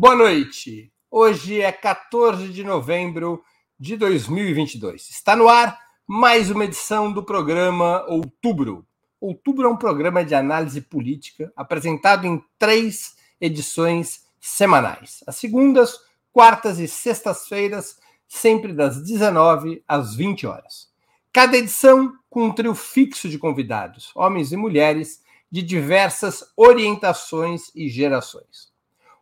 [0.00, 0.90] Boa noite.
[1.10, 3.44] Hoje é 14 de novembro
[3.78, 5.10] de 2022.
[5.10, 8.86] Está no ar mais uma edição do programa Outubro.
[9.20, 15.22] Outubro é um programa de análise política apresentado em três edições semanais.
[15.26, 15.98] As segundas,
[16.32, 20.88] quartas e sextas-feiras, sempre das 19 às 20 horas.
[21.30, 25.20] Cada edição com um trio fixo de convidados, homens e mulheres
[25.52, 28.69] de diversas orientações e gerações.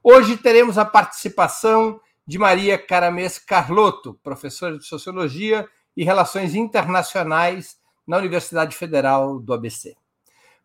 [0.03, 8.17] Hoje teremos a participação de Maria Caramês Carlotto, professora de Sociologia e Relações Internacionais na
[8.17, 9.97] Universidade Federal do ABC.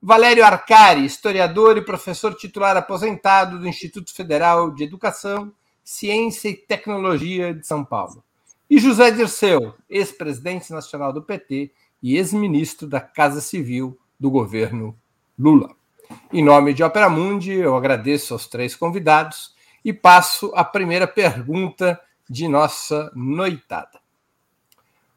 [0.01, 5.51] Valério Arcari, historiador e professor titular aposentado do Instituto Federal de Educação,
[5.83, 8.23] Ciência e Tecnologia de São Paulo.
[8.69, 14.95] E José Dirceu, ex-presidente nacional do PT e ex-ministro da Casa Civil do governo
[15.39, 15.75] Lula.
[16.31, 21.99] Em nome de Opera Mundi, eu agradeço aos três convidados e passo a primeira pergunta
[22.29, 24.01] de nossa noitada.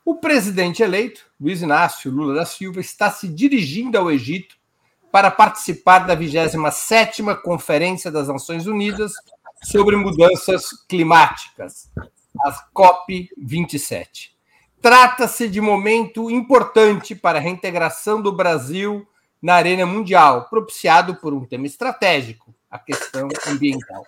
[0.05, 4.57] O presidente eleito, Luiz Inácio Lula da Silva, está se dirigindo ao Egito
[5.11, 9.13] para participar da 27ª Conferência das Nações Unidas
[9.63, 11.91] sobre Mudanças Climáticas,
[12.45, 14.31] a COP27.
[14.81, 19.07] Trata-se de momento importante para a reintegração do Brasil
[19.41, 24.05] na arena mundial, propiciado por um tema estratégico, a questão ambiental.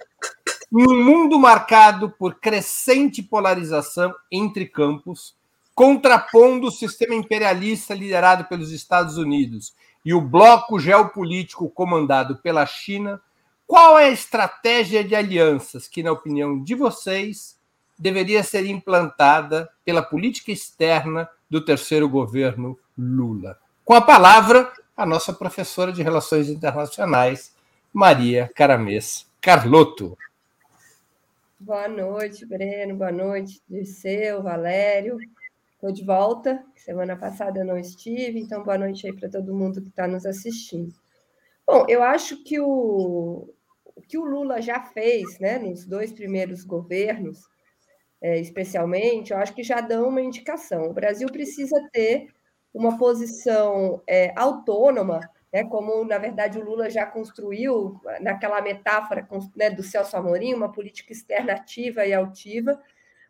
[0.72, 5.34] Em um mundo marcado por crescente polarização entre campos,
[5.74, 9.74] contrapondo o sistema imperialista liderado pelos Estados Unidos
[10.04, 13.20] e o bloco geopolítico comandado pela China,
[13.66, 17.58] qual é a estratégia de alianças que, na opinião de vocês,
[17.98, 23.58] deveria ser implantada pela política externa do terceiro governo Lula?
[23.84, 27.54] Com a palavra, a nossa professora de Relações Internacionais,
[27.92, 30.18] Maria Caramês Carlotto.
[31.60, 32.96] Boa noite, Breno.
[32.96, 35.16] Boa noite, Dirceu, Valério.
[35.74, 36.64] Estou de volta.
[36.74, 40.26] Semana passada eu não estive, então boa noite aí para todo mundo que está nos
[40.26, 40.92] assistindo.
[41.64, 43.48] Bom, eu acho que o,
[43.94, 47.46] o que o Lula já fez, né, nos dois primeiros governos,
[48.20, 50.90] é, especialmente, eu acho que já dão uma indicação.
[50.90, 52.26] O Brasil precisa ter
[52.72, 55.20] uma posição é, autônoma,
[55.52, 60.70] né, como na verdade o Lula já construiu naquela metáfora né, do Celso Amorim, uma
[60.70, 62.78] política externa ativa e altiva,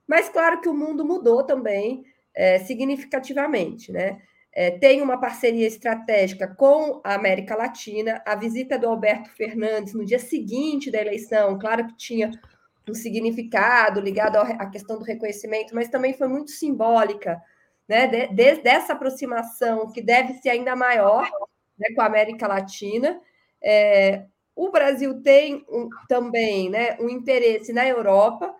[0.06, 2.04] mas claro que o mundo mudou também
[2.34, 4.20] é, significativamente, né?
[4.52, 8.20] É, tem uma parceria estratégica com a América Latina.
[8.26, 12.30] A visita do Alberto Fernandes no dia seguinte da eleição, claro que tinha
[12.88, 17.40] um significado ligado à questão do reconhecimento, mas também foi muito simbólica
[17.88, 21.28] né, de, de, dessa aproximação que deve ser ainda maior
[21.78, 23.20] né, com a América Latina.
[23.62, 28.54] É, o Brasil tem um, também né, um interesse na Europa,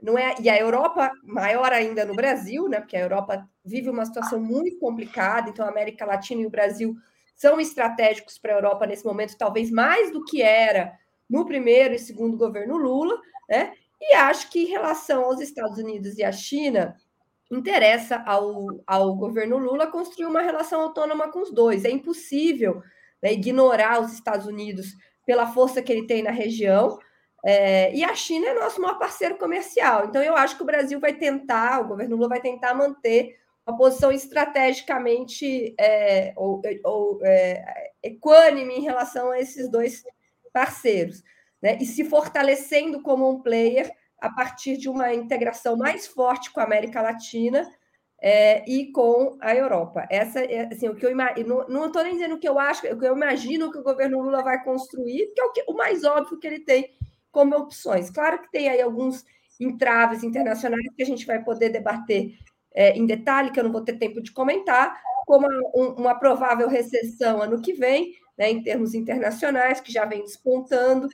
[0.00, 0.34] não é?
[0.40, 2.80] E a Europa maior ainda no Brasil, né?
[2.80, 6.96] Porque a Europa vive uma situação muito complicada, então a América Latina e o Brasil
[7.36, 10.98] são estratégicos para a Europa nesse momento, talvez mais do que era
[11.30, 13.16] no primeiro e segundo governo Lula,
[13.48, 13.72] né?
[14.00, 16.96] E acho que em relação aos Estados Unidos e à China,
[17.56, 21.84] interessa ao, ao governo Lula construir uma relação autônoma com os dois.
[21.84, 22.82] É impossível
[23.22, 24.96] né, ignorar os Estados Unidos
[25.26, 26.98] pela força que ele tem na região.
[27.44, 30.06] É, e a China é nosso maior parceiro comercial.
[30.06, 33.76] Então, eu acho que o Brasil vai tentar, o governo Lula vai tentar manter uma
[33.76, 40.04] posição estrategicamente é, ou, ou é, equânime em relação a esses dois
[40.52, 41.22] parceiros,
[41.60, 41.78] né?
[41.80, 43.90] e se fortalecendo como um player
[44.22, 47.68] a partir de uma integração mais forte com a América Latina
[48.22, 50.06] é, e com a Europa.
[50.08, 51.14] Essa é assim, o que eu
[51.68, 54.22] não estou nem dizendo o que eu acho, o que eu imagino que o governo
[54.22, 56.88] Lula vai construir, que é o, que, o mais óbvio que ele tem
[57.32, 58.10] como opções.
[58.10, 59.24] Claro que tem aí alguns
[59.58, 62.38] entraves internacionais que a gente vai poder debater
[62.72, 66.68] é, em detalhe, que eu não vou ter tempo de comentar, como uma, uma provável
[66.68, 71.08] recessão ano que vem, né, em termos internacionais, que já vem despontando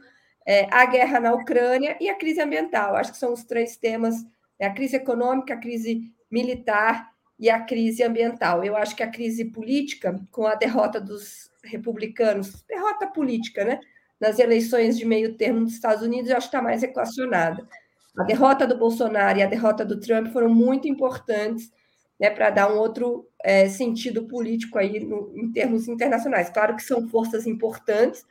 [0.48, 2.96] é, a guerra na Ucrânia e a crise ambiental.
[2.96, 4.24] Acho que são os três temas:
[4.58, 8.64] né, a crise econômica, a crise militar e a crise ambiental.
[8.64, 13.78] Eu acho que a crise política, com a derrota dos republicanos, derrota política, né?
[14.18, 17.68] Nas eleições de meio termo dos Estados Unidos, eu acho que está mais equacionada.
[18.16, 21.70] A derrota do Bolsonaro e a derrota do Trump foram muito importantes
[22.18, 26.50] né, para dar um outro é, sentido político aí no, em termos internacionais.
[26.50, 28.26] Claro que são forças importantes,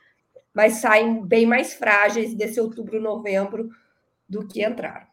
[0.57, 3.69] mas saem bem mais frágeis desse outubro, novembro
[4.27, 5.05] do que entraram.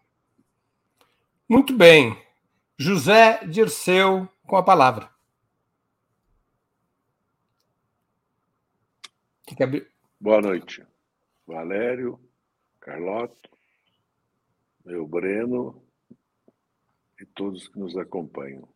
[1.46, 2.19] Muito bem.
[2.79, 5.11] José Dirceu com a palavra.
[10.19, 10.82] Boa noite.
[11.46, 12.19] Valério,
[12.81, 13.50] Carlota,
[14.82, 15.85] meu Breno
[17.20, 18.67] e todos que nos acompanham.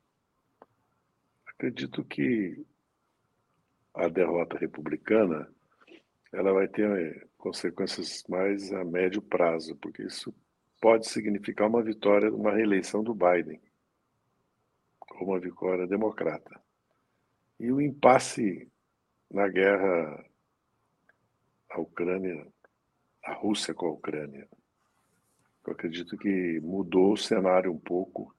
[1.47, 2.63] Acredito que
[3.95, 5.51] a derrota republicana
[6.33, 10.35] ela vai ter consequências mais a médio prazo, porque isso
[10.81, 13.61] pode significar uma vitória, uma reeleição do Biden,
[15.11, 16.61] ou uma vitória democrata.
[17.59, 18.71] E o impasse
[19.31, 20.25] na guerra
[21.71, 22.47] a Ucrânia,
[23.25, 24.49] a Rússia com a Ucrânia.
[25.67, 28.35] Eu acredito que mudou o cenário um pouco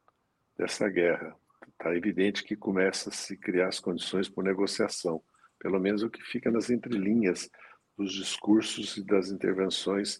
[0.57, 1.35] dessa guerra.
[1.67, 5.21] Está evidente que começa a se criar as condições por negociação,
[5.59, 7.49] pelo menos o que fica nas entrelinhas
[7.99, 10.17] dos discursos e das intervenções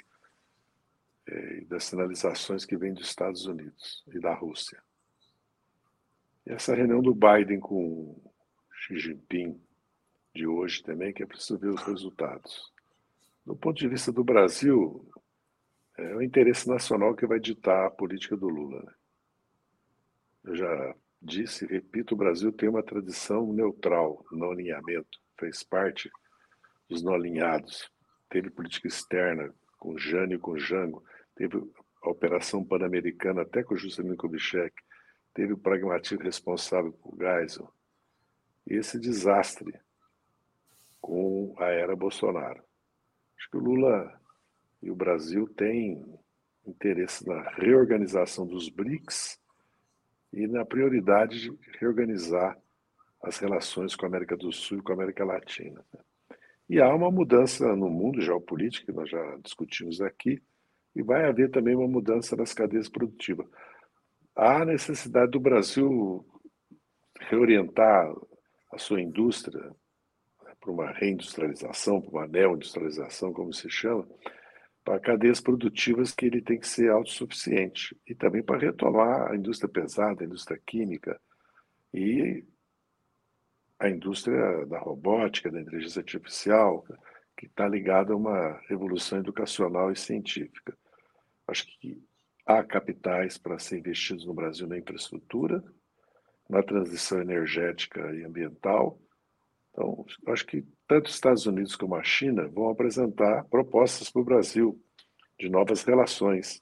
[1.26, 4.84] eh, e das sinalizações que vêm dos Estados Unidos e da Rússia.
[6.46, 8.22] E essa reunião do Biden com
[8.74, 9.58] Xi Jinping
[10.36, 12.70] de hoje também, que é preciso ver os resultados.
[13.46, 15.10] Do ponto de vista do Brasil,
[15.98, 18.84] é o interesse nacional que vai ditar a política do Lula.
[18.84, 18.94] Né?
[20.44, 26.12] Eu já disse, repito, o Brasil tem uma tradição neutral no alinhamento, fez parte
[26.90, 27.90] dos não alinhados,
[28.30, 31.04] teve política externa com Jânio e com Jango,
[31.36, 31.58] teve
[32.02, 34.76] a Operação Pan-Americana até com Juscelino Kubitschek,
[35.34, 37.72] teve o pragmatismo responsável por Geisel,
[38.68, 39.80] esse desastre
[41.00, 42.64] com a era Bolsonaro.
[43.38, 44.20] Acho que o Lula
[44.82, 46.04] e o Brasil têm
[46.66, 49.40] interesse na reorganização dos BRICS
[50.32, 52.58] e na prioridade de reorganizar
[53.24, 55.84] as relações com a América do Sul e com a América Latina.
[56.70, 60.40] E há uma mudança no mundo geopolítico, que nós já discutimos aqui,
[60.96, 63.48] e vai haver também uma mudança nas cadeias produtivas.
[64.36, 66.24] Há necessidade do Brasil
[67.22, 68.14] reorientar
[68.72, 69.74] a sua indústria
[70.60, 74.08] para uma reindustrialização, para uma neoindustrialização, como se chama,
[74.84, 79.70] para cadeias produtivas que ele tem que ser autossuficiente e também para retomar a indústria
[79.70, 81.20] pesada, a indústria química
[81.94, 82.44] e
[83.80, 86.86] a indústria da robótica, da inteligência artificial,
[87.38, 90.78] que está ligada a uma revolução educacional e científica.
[91.48, 92.04] Acho que
[92.46, 95.64] há capitais para ser investidos no Brasil na infraestrutura,
[96.50, 99.00] na transição energética e ambiental,
[99.80, 104.26] então, acho que tanto os Estados Unidos como a China vão apresentar propostas para o
[104.26, 104.78] Brasil
[105.40, 106.62] de novas relações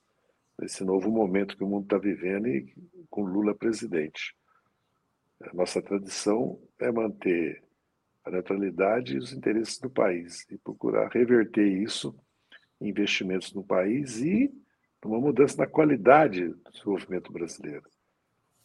[0.59, 2.71] nesse novo momento que o mundo está vivendo e
[3.09, 4.36] com Lula presidente.
[5.41, 7.63] A nossa tradição é manter
[8.25, 12.15] a neutralidade e os interesses do país e procurar reverter isso
[12.81, 14.51] em investimentos no país e
[15.03, 17.83] numa mudança na qualidade do desenvolvimento brasileiro.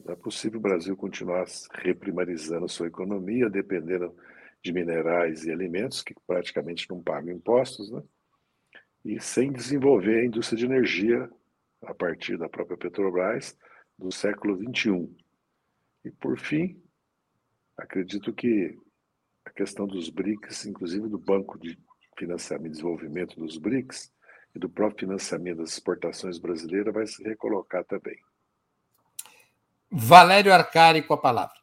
[0.05, 4.15] Não é possível o Brasil continuar reprimarizando sua economia, dependendo
[4.63, 8.03] de minerais e alimentos, que praticamente não pagam impostos, né?
[9.05, 11.29] e sem desenvolver a indústria de energia
[11.83, 13.57] a partir da própria Petrobras
[13.99, 15.09] do século XXI.
[16.05, 16.83] E, por fim,
[17.77, 18.79] acredito que
[19.45, 21.79] a questão dos BRICS, inclusive do Banco de
[22.19, 24.13] Financiamento e Desenvolvimento dos BRICS
[24.55, 28.19] e do próprio financiamento das exportações brasileiras, vai se recolocar também.
[29.91, 31.63] Valério Arcari com a palavra.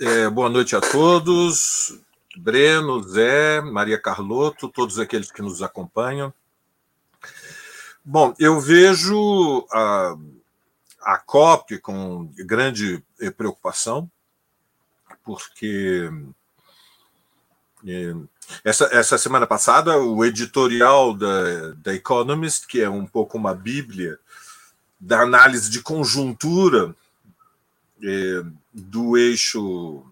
[0.00, 2.00] É, boa noite a todos.
[2.36, 6.32] Breno, Zé, Maria Carlotto, todos aqueles que nos acompanham.
[8.04, 10.16] Bom, eu vejo a,
[11.02, 13.02] a COP com grande
[13.36, 14.10] preocupação,
[15.24, 16.10] porque
[17.86, 18.14] é,
[18.64, 24.18] essa, essa semana passada o editorial da, da Economist, que é um pouco uma bíblia
[24.98, 26.94] da análise de conjuntura
[28.02, 28.42] é,
[28.72, 30.04] do eixo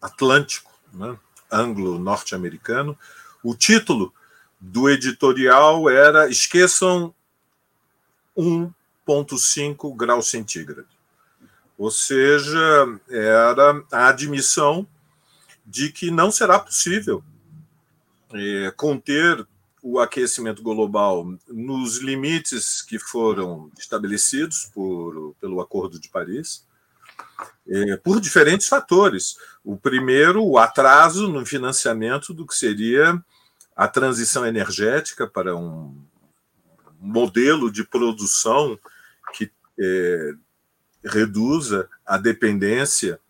[0.00, 1.16] atlântico, né,
[1.50, 2.96] anglo-norte-americano.
[3.42, 4.12] O título
[4.60, 7.14] do editorial era Esqueçam
[9.06, 10.92] 1,5 graus centígrados.
[11.76, 14.86] Ou seja, era a admissão
[15.66, 17.22] de que não será possível
[18.32, 19.46] é, conter
[19.82, 26.66] o aquecimento global nos limites que foram estabelecidos por, pelo Acordo de Paris,
[27.68, 29.36] é, por diferentes fatores.
[29.62, 33.22] O primeiro, o atraso no financiamento do que seria
[33.76, 35.94] a transição energética para um
[36.98, 38.78] modelo de produção
[39.78, 40.32] é,
[41.04, 43.20] reduza a dependência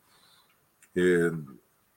[0.97, 1.31] é,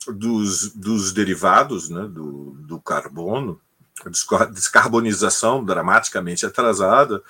[0.08, 3.60] dos, dos derivados né, do, do carbono,
[4.06, 7.22] a descarbonização dramaticamente atrasada,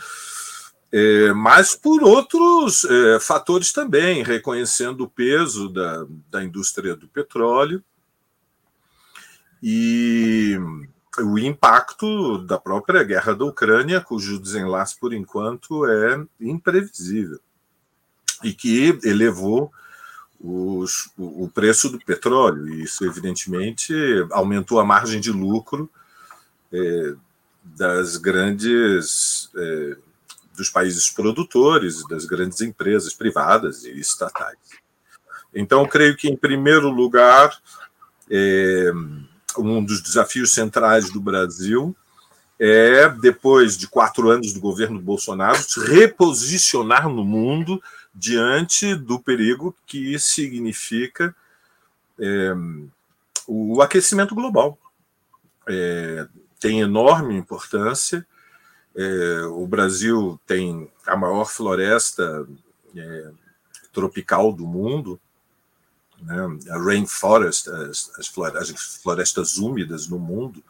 [0.91, 2.85] é, mas por outros
[3.21, 7.83] fatores também, reconhecendo o peso da, da indústria do petróleo
[9.61, 10.57] e
[11.19, 17.39] o impacto da própria guerra da Ucrânia, cujo desenlace, por enquanto, é imprevisível
[18.43, 19.71] e que elevou
[20.39, 22.69] os, o preço do petróleo.
[22.69, 23.93] E isso, evidentemente,
[24.31, 25.89] aumentou a margem de lucro
[26.71, 27.13] é,
[27.63, 29.49] das grandes.
[29.55, 29.97] É,
[30.57, 34.57] dos países produtores, das grandes empresas privadas e estatais.
[35.53, 37.55] Então, creio que, em primeiro lugar,
[38.29, 38.91] é,
[39.61, 41.95] um dos desafios centrais do Brasil
[42.59, 47.81] é, depois de quatro anos do governo Bolsonaro, se reposicionar no mundo
[48.13, 51.35] diante do perigo que significa
[52.19, 52.53] é,
[53.47, 54.77] o aquecimento global.
[55.67, 56.27] É,
[56.59, 58.25] tem enorme importância.
[58.95, 62.47] É, o Brasil tem a maior floresta
[62.95, 63.31] é,
[63.93, 65.19] tropical do mundo,
[66.21, 66.35] né?
[66.69, 70.63] a rainforest, as, as, florestas, as florestas úmidas no mundo,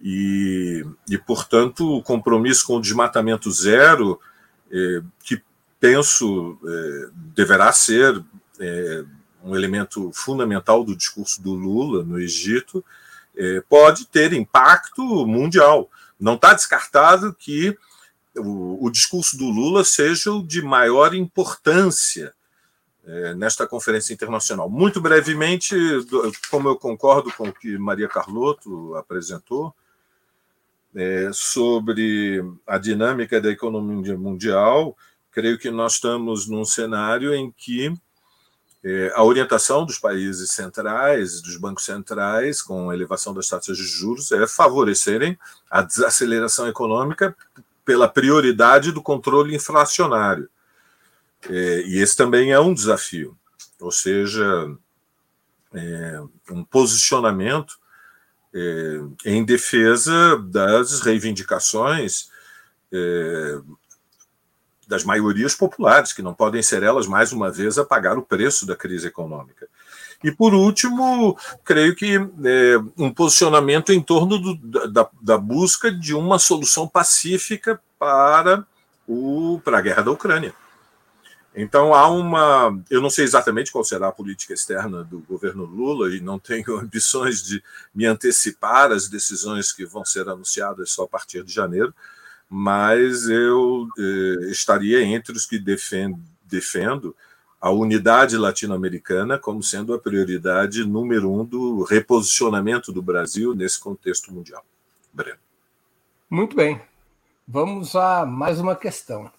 [0.00, 4.20] e, e, portanto, o compromisso com o desmatamento zero,
[4.70, 5.42] é, que
[5.80, 8.22] penso é, deverá ser
[8.60, 9.04] é,
[9.42, 12.84] um elemento fundamental do discurso do Lula no Egito,
[13.68, 15.90] pode ter impacto mundial.
[16.18, 17.76] Não está descartado que
[18.34, 22.32] o, o, discurso do Lula seja o de maior importância
[23.06, 24.68] é, nesta conferência internacional.
[24.68, 25.74] Muito brevemente,
[26.50, 29.74] como eu concordo com o que Maria Carlotto apresentou,
[30.94, 34.96] é, sobre a dinâmica da economia mundial,
[35.30, 37.94] creio que nós estamos num cenário em que
[38.82, 44.32] é, a orientação dos países centrais, dos bancos centrais, com elevação das taxas de juros,
[44.32, 45.38] é favorecerem
[45.70, 47.36] a desaceleração econômica
[47.84, 50.48] pela prioridade do controle inflacionário.
[51.48, 53.36] É, e esse também é um desafio,
[53.80, 54.76] ou seja,
[55.74, 57.78] é, um posicionamento
[58.54, 62.28] é, em defesa das reivindicações
[62.92, 63.60] é,
[64.86, 68.64] das maiorias populares, que não podem ser elas, mais uma vez, a pagar o preço
[68.64, 69.68] da crise econômica.
[70.22, 74.54] E, por último, creio que é, um posicionamento em torno do,
[74.88, 78.64] da, da, busca de uma solução pacífica para,
[79.06, 80.54] o, para a guerra da Ucrânia.
[81.56, 82.78] Então, há uma.
[82.90, 86.76] Eu não sei exatamente qual será a política externa do governo Lula e não tenho
[86.78, 91.94] ambições de me antecipar às decisões que vão ser anunciadas só a partir de janeiro,
[92.48, 97.16] mas eu eh, estaria entre os que defendo, defendo
[97.58, 104.32] a unidade latino-americana como sendo a prioridade número um do reposicionamento do Brasil nesse contexto
[104.32, 104.64] mundial.
[105.10, 105.38] Breno.
[106.28, 106.80] Muito bem.
[107.48, 109.30] Vamos a mais uma questão.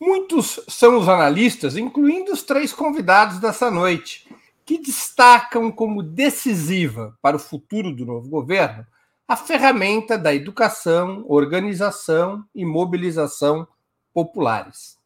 [0.00, 4.28] Muitos são os analistas, incluindo os três convidados dessa noite,
[4.64, 8.86] que destacam como decisiva para o futuro do novo governo
[9.26, 13.66] a ferramenta da educação, organização e mobilização
[14.14, 14.98] populares.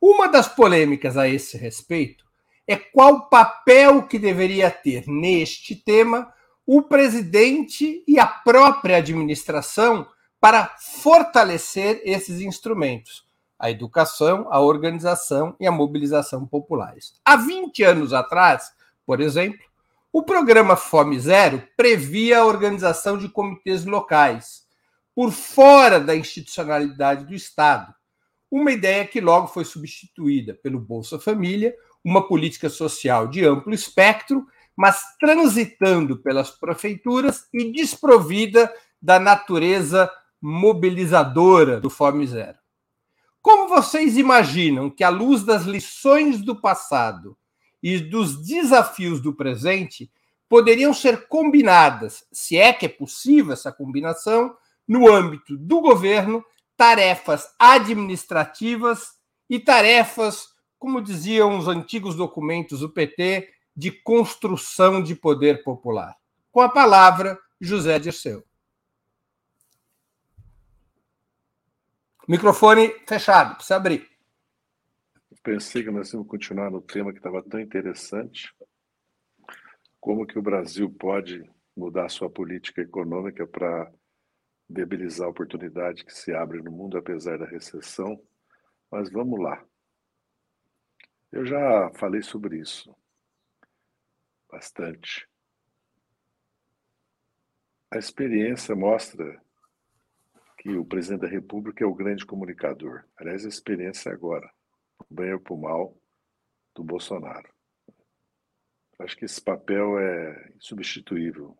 [0.00, 2.24] Uma das polêmicas a esse respeito
[2.66, 6.32] é qual papel que deveria ter neste tema
[6.66, 10.06] o presidente e a própria administração
[10.40, 13.25] para fortalecer esses instrumentos,
[13.58, 17.14] a educação, a organização e a mobilização populares.
[17.24, 18.70] Há 20 anos atrás,
[19.04, 19.64] por exemplo,
[20.12, 24.66] o programa Fome Zero previa a organização de comitês locais,
[25.14, 27.94] por fora da institucionalidade do Estado,
[28.50, 34.46] uma ideia que logo foi substituída pelo Bolsa Família, uma política social de amplo espectro,
[34.76, 40.10] mas transitando pelas prefeituras e desprovida da natureza
[40.40, 42.58] mobilizadora do Fome Zero.
[43.46, 47.38] Como vocês imaginam que, à luz das lições do passado
[47.80, 50.10] e dos desafios do presente,
[50.48, 54.56] poderiam ser combinadas, se é que é possível essa combinação,
[54.88, 56.44] no âmbito do governo,
[56.76, 59.12] tarefas administrativas
[59.48, 66.16] e tarefas, como diziam os antigos documentos do PT, de construção de poder popular.
[66.50, 68.42] Com a palavra, José Dirceu.
[72.28, 74.10] Microfone fechado, precisa abrir.
[75.44, 78.52] Pensei que nós íamos continuar no tema que estava tão interessante.
[80.00, 83.92] Como que o Brasil pode mudar sua política econômica para
[84.68, 88.20] debilizar a oportunidade que se abre no mundo apesar da recessão.
[88.90, 89.64] Mas vamos lá.
[91.30, 92.92] Eu já falei sobre isso
[94.50, 95.28] bastante.
[97.88, 99.40] A experiência mostra
[100.66, 103.04] que o presidente da República é o grande comunicador.
[103.16, 104.52] Aliás, a experiência agora,
[105.08, 105.96] bem ou mal,
[106.74, 107.48] do Bolsonaro.
[108.98, 111.56] Acho que esse papel é insubstituível.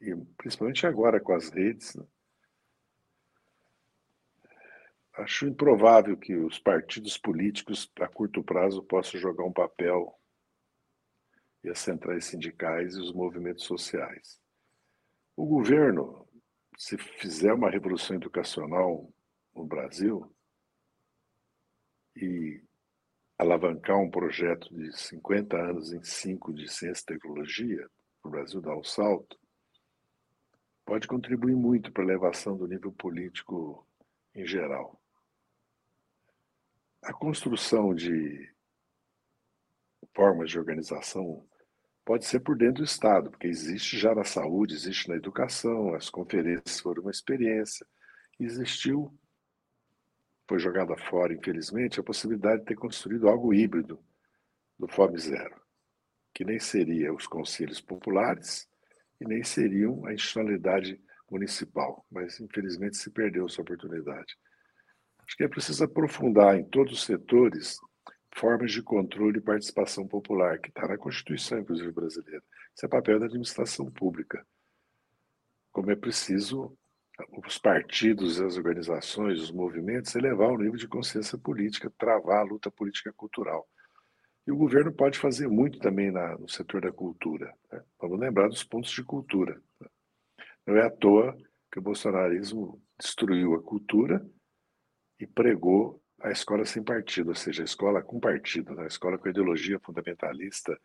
[0.00, 1.94] E principalmente agora com as redes.
[1.94, 2.06] Né?
[5.18, 10.18] Acho improvável que os partidos políticos, a curto prazo, possam jogar um papel
[11.62, 14.40] e as centrais sindicais e os movimentos sociais.
[15.36, 16.26] O governo,
[16.80, 19.12] se fizer uma revolução educacional
[19.54, 20.34] no Brasil
[22.16, 22.64] e
[23.36, 27.86] alavancar um projeto de 50 anos em 5 de ciência e tecnologia,
[28.22, 29.38] o Brasil dar um salto,
[30.86, 33.86] pode contribuir muito para a elevação do nível político
[34.34, 34.98] em geral.
[37.02, 38.50] A construção de
[40.14, 41.46] formas de organização
[42.04, 46.10] pode ser por dentro do Estado, porque existe já na saúde, existe na educação, as
[46.10, 47.86] conferências foram uma experiência.
[48.38, 49.16] Existiu,
[50.48, 54.02] foi jogada fora, infelizmente, a possibilidade de ter construído algo híbrido
[54.78, 55.60] do Fome Zero,
[56.34, 58.68] que nem seria os conselhos populares
[59.20, 64.36] e nem seriam a institucionalidade municipal, mas infelizmente se perdeu essa oportunidade.
[65.24, 67.78] Acho que é preciso aprofundar em todos os setores
[68.34, 72.42] formas de controle e participação popular, que está na Constituição, inclusive brasileira.
[72.74, 74.46] Isso é papel da administração pública.
[75.72, 76.76] Como é preciso
[77.46, 82.70] os partidos, as organizações, os movimentos elevar o nível de consciência política, travar a luta
[82.70, 83.68] política cultural.
[84.46, 87.54] E o governo pode fazer muito também na, no setor da cultura.
[87.70, 87.82] Né?
[88.00, 89.60] Vamos lembrar dos pontos de cultura.
[89.80, 89.88] Né?
[90.66, 91.36] Não é à toa
[91.70, 94.26] que o bolsonarismo destruiu a cultura
[95.18, 98.84] e pregou a escola sem partido, ou seja, a escola com partido, né?
[98.84, 100.78] a escola com ideologia fundamentalista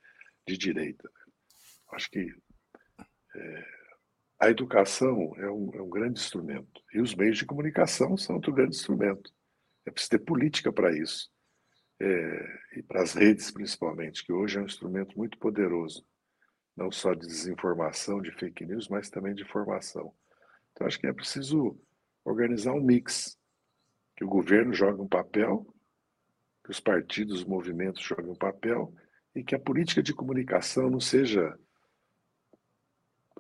[0.48, 1.10] de direita.
[1.92, 2.34] Acho que
[3.36, 3.66] é,
[4.40, 8.54] a educação é um, é um, grande instrumento e os meios de comunicação são outro
[8.54, 9.32] grande instrumento.
[9.86, 11.30] É preciso ter política para isso.
[12.00, 16.06] É, e para as redes, principalmente, que hoje é um instrumento muito poderoso,
[16.76, 20.14] não só de desinformação, de fake news, mas também de informação.
[20.72, 21.80] Então, acho que é preciso
[22.26, 23.38] organizar um mix
[24.16, 25.66] que o governo jogue um papel,
[26.64, 28.94] que os partidos, os movimentos joguem um papel
[29.36, 31.58] e que a política de comunicação não seja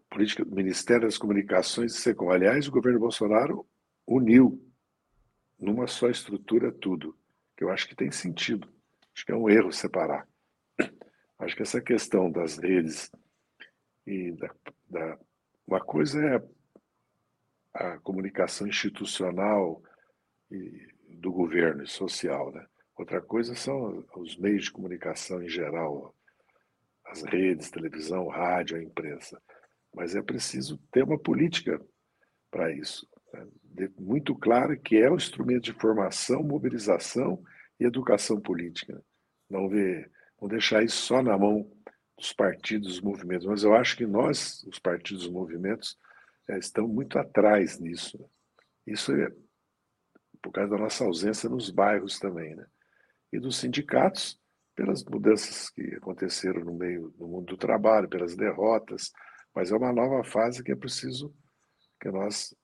[0.10, 2.30] política do Ministério das Comunicações e SECOM.
[2.30, 3.68] Aliás, o governo Bolsonaro
[4.08, 4.62] uniu
[5.60, 7.18] numa só estrutura tudo,
[7.58, 8.68] que eu acho que tem sentido.
[9.14, 10.28] Acho que é um erro separar.
[11.40, 13.12] Acho que essa questão das redes
[14.06, 14.56] e da,
[14.90, 15.20] da
[15.68, 16.44] uma coisa é
[17.74, 19.82] a comunicação institucional,
[21.10, 22.52] do governo e social.
[22.52, 22.66] Né?
[22.96, 26.16] Outra coisa são os meios de comunicação em geral,
[27.06, 29.42] as redes, televisão, rádio, a imprensa.
[29.94, 31.80] Mas é preciso ter uma política
[32.52, 33.08] para isso.
[33.34, 33.90] Né?
[34.00, 37.44] Muito clara que é um instrumento de formação, mobilização
[37.80, 39.04] e educação política.
[39.50, 41.70] Não, ver, não deixar isso só na mão
[42.18, 43.46] dos partidos, dos movimentos.
[43.46, 45.98] Mas eu acho que nós, os partidos, os movimentos,
[46.48, 48.24] é, estão muito atrás nisso.
[48.86, 49.32] Isso é,
[50.46, 52.68] por causa da nossa ausência nos bairros também, né?
[53.34, 54.40] E dos sindicatos,
[54.76, 59.12] pelas mudanças que aconteceram no meio do mundo do trabalho, pelas derrotas,
[59.56, 61.36] mas é uma nova fase que é preciso
[62.00, 62.56] que nós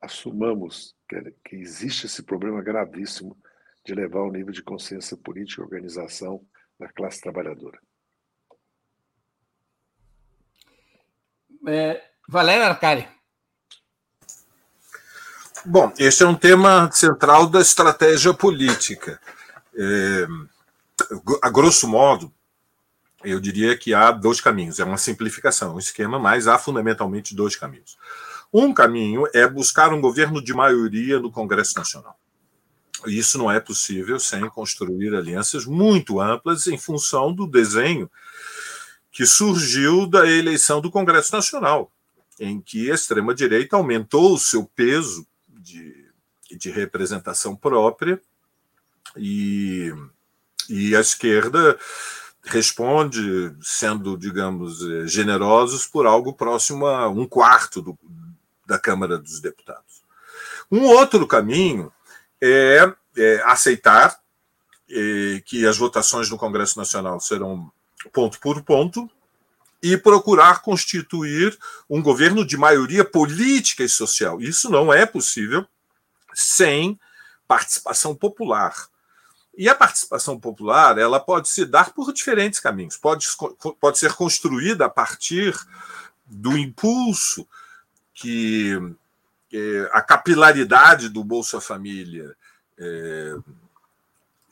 [0.00, 3.36] assumamos que, que existe esse problema gravíssimo
[3.84, 6.46] de levar o nível de consciência política e organização
[6.78, 7.80] da classe trabalhadora.
[11.66, 13.19] É, Valéria Arcari.
[15.64, 19.20] Bom, este é um tema central da estratégia política.
[19.76, 20.26] É,
[21.42, 22.32] a grosso modo,
[23.22, 24.80] eu diria que há dois caminhos.
[24.80, 27.98] É uma simplificação, um esquema, mas há fundamentalmente dois caminhos.
[28.50, 32.18] Um caminho é buscar um governo de maioria no Congresso Nacional.
[33.06, 38.10] Isso não é possível sem construir alianças muito amplas em função do desenho
[39.12, 41.92] que surgiu da eleição do Congresso Nacional,
[42.38, 45.26] em que a extrema-direita aumentou o seu peso
[45.60, 46.06] de,
[46.50, 48.20] de representação própria
[49.16, 49.92] e,
[50.68, 51.78] e a esquerda
[52.42, 54.78] responde sendo, digamos,
[55.10, 57.98] generosos por algo próximo a um quarto do,
[58.66, 60.02] da Câmara dos Deputados.
[60.70, 61.92] Um outro caminho
[62.40, 64.18] é, é aceitar
[64.88, 67.70] é, que as votações no Congresso Nacional serão
[68.12, 69.10] ponto por ponto
[69.82, 74.40] e procurar constituir um governo de maioria política e social.
[74.40, 75.66] Isso não é possível
[76.34, 76.98] sem
[77.48, 78.74] participação popular.
[79.56, 82.96] E a participação popular ela pode se dar por diferentes caminhos.
[82.96, 83.26] Pode,
[83.80, 85.54] pode ser construída a partir
[86.26, 87.46] do impulso
[88.14, 88.78] que
[89.52, 92.36] é, a capilaridade do Bolsa Família
[92.78, 93.36] é,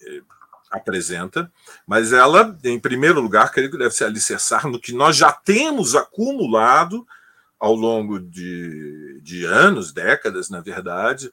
[0.03, 0.23] é,
[0.71, 1.51] apresenta,
[1.87, 5.95] mas ela, em primeiro lugar, creio que deve se alicerçar no que nós já temos
[5.95, 7.07] acumulado
[7.59, 11.33] ao longo de, de anos, décadas, na verdade,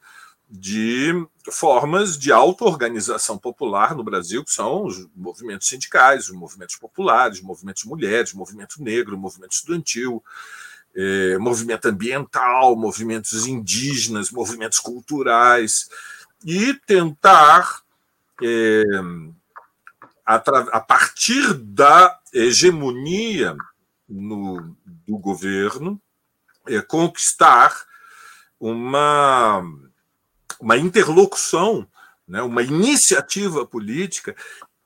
[0.49, 1.11] de
[1.51, 7.43] formas de auto-organização popular no Brasil, que são os movimentos sindicais, os movimentos populares, os
[7.43, 10.23] movimentos mulheres, o movimento negro, o movimento estudantil,
[10.95, 15.89] eh, movimento ambiental, movimentos indígenas, movimentos culturais,
[16.45, 17.81] e tentar,
[18.41, 18.83] eh,
[20.25, 23.55] a, a, partir da hegemonia
[24.07, 24.75] no,
[25.07, 26.01] do governo,
[26.67, 27.85] eh, conquistar
[28.59, 29.63] uma
[30.59, 31.87] uma interlocução,
[32.27, 34.35] né, uma iniciativa política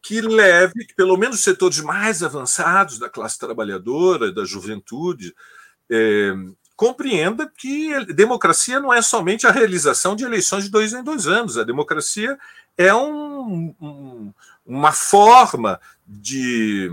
[0.02, 5.36] que leve, que pelo menos os setores mais avançados da classe trabalhadora, da juventude,
[5.90, 6.34] é,
[6.80, 11.58] compreenda que democracia não é somente a realização de eleições de dois em dois anos.
[11.58, 12.40] A democracia
[12.78, 14.34] é um, um,
[14.66, 16.90] uma forma de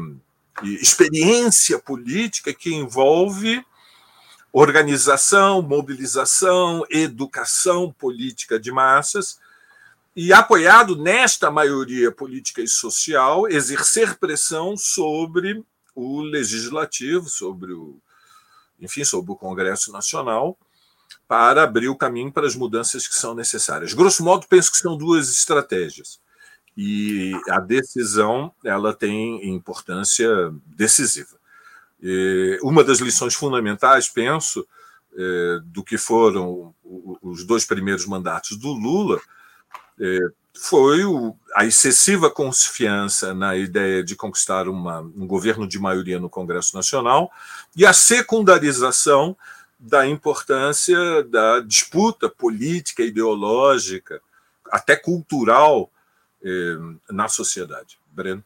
[0.61, 3.65] experiência política que envolve
[4.53, 9.39] organização, mobilização, educação política de massas,
[10.17, 18.01] e apoiado nesta maioria política e social, exercer pressão sobre o legislativo, sobre o,
[18.81, 20.59] enfim, sobre o Congresso Nacional,
[21.29, 23.93] para abrir o caminho para as mudanças que são necessárias.
[23.93, 26.21] Grosso modo, penso que são duas estratégias.
[26.77, 30.29] E a decisão ela tem importância
[30.67, 31.37] decisiva.
[32.63, 34.67] Uma das lições fundamentais, penso,
[35.19, 36.75] é, do que foram
[37.23, 39.19] os dois primeiros mandatos do Lula
[40.59, 41.01] foi
[41.55, 47.31] a excessiva confiança na ideia de conquistar uma, um governo de maioria no Congresso Nacional
[47.77, 49.37] e a secundarização
[49.79, 54.21] da importância da disputa política, ideológica,
[54.71, 55.91] até cultural
[56.43, 56.77] é,
[57.11, 57.99] na sociedade.
[58.11, 58.43] Breno.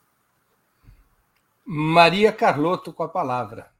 [1.64, 3.70] Maria Carlotto com a palavra.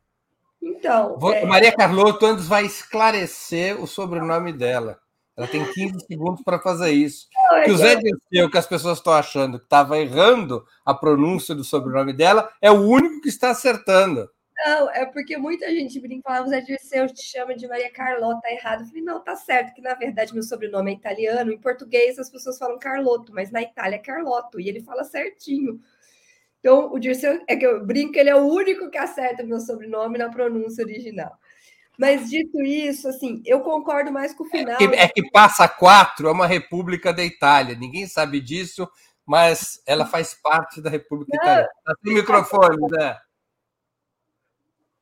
[0.63, 1.19] Então.
[1.19, 1.45] Vou, é...
[1.45, 5.01] Maria Carlotto antes vai esclarecer o sobrenome dela.
[5.41, 7.27] Ela tem 15 segundos para fazer isso.
[7.65, 11.65] Que o Zé Dirceu, que as pessoas estão achando que estava errando a pronúncia do
[11.65, 14.29] sobrenome dela, é o único que está acertando.
[14.67, 18.43] Não, é porque muita gente brinca, falava, o Zé Dirceu te chama de Maria Carlota,
[18.43, 18.83] tá errado.
[18.83, 21.51] Eu falei, não, tá certo, que na verdade meu sobrenome é italiano.
[21.51, 25.81] Em português as pessoas falam Carlotto, mas na Itália é Carlotto, e ele fala certinho.
[26.59, 30.19] Então, o Dirceu, é que eu brinco, ele é o único que acerta meu sobrenome
[30.19, 31.33] na pronúncia original.
[32.01, 34.77] Mas dito isso, assim, eu concordo mais com o final.
[34.77, 37.77] É que, é que Passa Quatro é uma república da Itália.
[37.77, 38.89] Ninguém sabe disso,
[39.27, 41.69] mas ela faz parte da República Não, Italiana.
[41.85, 43.19] Tá sem microfone, né?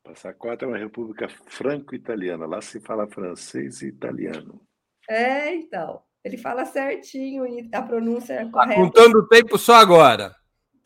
[0.03, 2.47] Passa Quatro é uma república franco-italiana.
[2.47, 4.61] Lá se fala francês e italiano.
[5.09, 6.03] É, então.
[6.25, 8.75] Ele fala certinho e a pronúncia é correta.
[8.75, 10.35] Tá contando o tempo só agora.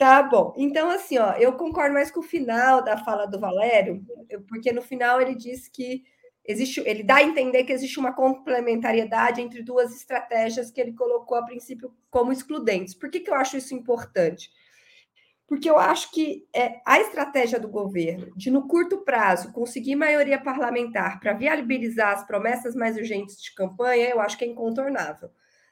[0.03, 0.53] Tá bom.
[0.57, 4.05] Então, assim, ó, eu concordo mais com o final da fala do Valério,
[4.49, 6.03] porque no final ele diz que
[6.45, 11.39] existe, ele dá a entender que existe uma complementariedade entre duas estratégias que ele colocou
[11.39, 12.97] a princípio como excludentes.
[12.97, 14.51] Por que, que eu acho isso importante?
[15.47, 20.43] Porque eu acho que é, a estratégia do governo de, no curto prazo, conseguir maioria
[20.43, 25.31] parlamentar para viabilizar as promessas mais urgentes de campanha, eu acho que é incontornável.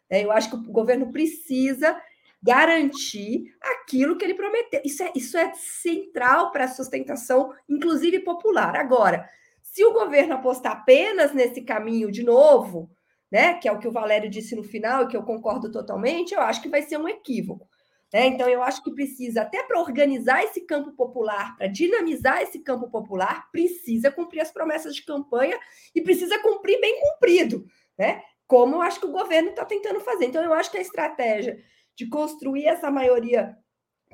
[0.08, 2.00] É, eu acho que o governo precisa
[2.42, 4.80] garantir aquilo que ele prometeu.
[4.84, 8.76] Isso é, isso é central para a sustentação, inclusive popular.
[8.76, 9.28] Agora,
[9.62, 12.90] se o governo apostar apenas nesse caminho de novo,
[13.30, 16.34] né, que é o que o Valério disse no final e que eu concordo totalmente,
[16.34, 17.68] eu acho que vai ser um equívoco.
[18.12, 18.26] Né?
[18.26, 22.90] Então, eu acho que precisa, até para organizar esse campo popular, para dinamizar esse campo
[22.90, 25.56] popular, precisa cumprir as promessas de campanha
[25.94, 27.64] e precisa cumprir bem cumprido,
[27.96, 28.20] né?
[28.48, 30.24] Como eu acho que o governo está tentando fazer.
[30.24, 31.62] Então, eu acho que a estratégia
[31.96, 33.56] de construir essa maioria,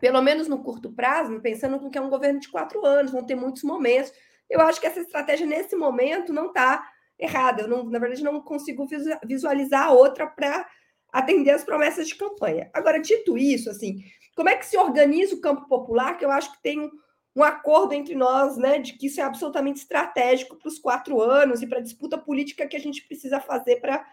[0.01, 3.35] pelo menos no curto prazo, pensando que é um governo de quatro anos, vão ter
[3.35, 4.13] muitos momentos.
[4.49, 6.87] Eu acho que essa estratégia, nesse momento, não está
[7.19, 7.63] errada.
[7.63, 8.87] Eu, não, na verdade, não consigo
[9.25, 10.67] visualizar outra para
[11.13, 12.71] atender as promessas de campanha.
[12.75, 14.03] Agora, dito isso, assim,
[14.35, 16.17] como é que se organiza o campo popular?
[16.17, 16.91] Que eu acho que tem um,
[17.35, 21.63] um acordo entre nós, né, de que isso é absolutamente estratégico para os quatro anos
[21.63, 24.07] e para a disputa política que a gente precisa fazer para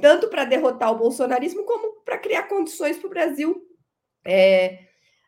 [0.00, 3.62] tanto para derrotar o bolsonarismo, como para criar condições para o Brasil
[4.24, 4.80] é,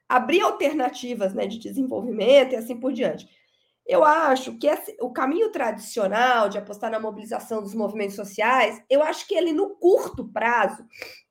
[0.09, 3.29] abrir alternativas né, de desenvolvimento e assim por diante.
[3.87, 9.03] Eu acho que esse, o caminho tradicional de apostar na mobilização dos movimentos sociais, eu
[9.03, 10.85] acho que ele, no curto prazo,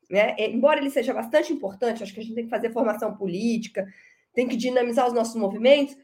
[0.10, 3.16] né, é, embora ele seja bastante importante, acho que a gente tem que fazer formação
[3.16, 3.88] política,
[4.34, 5.96] tem que dinamizar os nossos movimentos,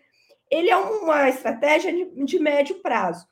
[0.50, 3.28] ele é uma estratégia de, de médio prazo.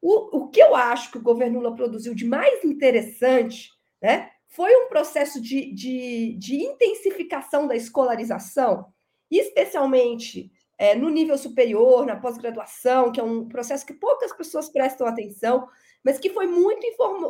[0.00, 3.70] O, o que eu acho que o governo Lula produziu de mais interessante
[4.02, 8.86] né, foi um processo de, de, de intensificação da escolarização,
[9.30, 15.06] especialmente é, no nível superior, na pós-graduação, que é um processo que poucas pessoas prestam
[15.06, 15.66] atenção,
[16.04, 16.86] mas que foi muito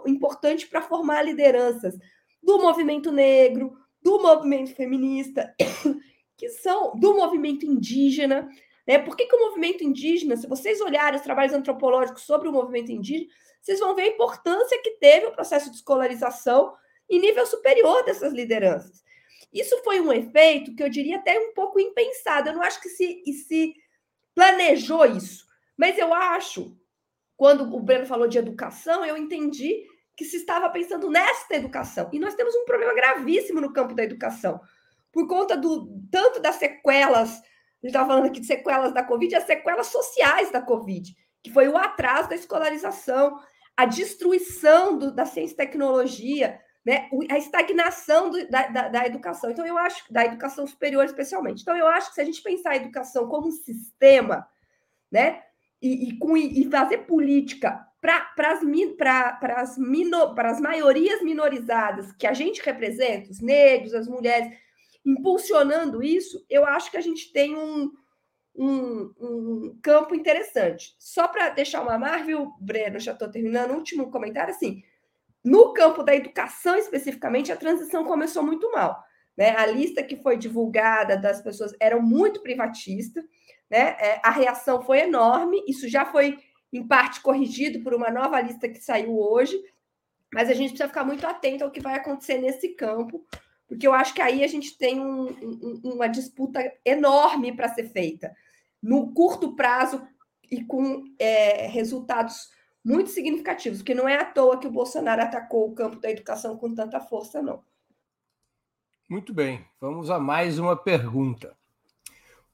[0.07, 1.97] importante para formar lideranças
[2.43, 5.55] do movimento negro, do movimento feminista,
[6.37, 8.49] que são do movimento indígena.
[8.87, 8.99] Né?
[8.99, 12.93] Por que, que o movimento indígena, se vocês olharem os trabalhos antropológicos sobre o movimento
[12.93, 16.75] indígena, vocês vão ver a importância que teve o processo de escolarização
[17.11, 19.05] em nível superior dessas lideranças.
[19.53, 22.49] Isso foi um efeito que eu diria até um pouco impensado.
[22.49, 23.75] Eu não acho que se, se
[24.35, 25.47] planejou isso,
[25.77, 26.77] mas eu acho,
[27.37, 29.85] quando o Breno falou de educação, eu entendi
[30.17, 32.09] que se estava pensando nesta educação.
[32.13, 34.61] E nós temos um problema gravíssimo no campo da educação,
[35.13, 37.41] por conta do tanto das sequelas,
[37.83, 41.69] gente estava falando aqui de sequelas da Covid, as sequelas sociais da Covid, que foi
[41.69, 43.39] o atraso da escolarização,
[43.77, 49.51] a destruição do, da ciência e tecnologia, né, a estagnação do, da, da, da, educação.
[49.51, 51.63] Então, eu acho, da educação superior especialmente.
[51.63, 54.47] Então, eu acho que se a gente pensar a educação como um sistema,
[55.11, 55.43] né,
[55.83, 62.63] e, e, com, e fazer política para as mino, as maiorias minorizadas que a gente
[62.63, 64.49] representa, os negros, as mulheres,
[65.07, 67.93] impulsionando isso, eu acho que a gente tem um,
[68.57, 70.97] um, um campo interessante.
[70.99, 74.83] Só para deixar uma Marvel, Breno, já estou terminando, último comentário, assim,
[75.45, 79.01] no campo da educação, especificamente, a transição começou muito mal.
[79.37, 79.55] Né?
[79.57, 83.23] A lista que foi divulgada das pessoas era muito privatista,
[83.71, 83.97] né?
[84.01, 86.39] É, a reação foi enorme, isso já foi,
[86.73, 89.61] em parte, corrigido por uma nova lista que saiu hoje,
[90.33, 93.25] mas a gente precisa ficar muito atento ao que vai acontecer nesse campo,
[93.67, 97.91] porque eu acho que aí a gente tem um, um, uma disputa enorme para ser
[97.91, 98.35] feita,
[98.83, 100.07] no curto prazo
[100.51, 102.49] e com é, resultados
[102.85, 106.57] muito significativos, que não é à toa que o Bolsonaro atacou o campo da educação
[106.57, 107.65] com tanta força, não.
[109.09, 111.57] Muito bem, vamos a mais uma pergunta.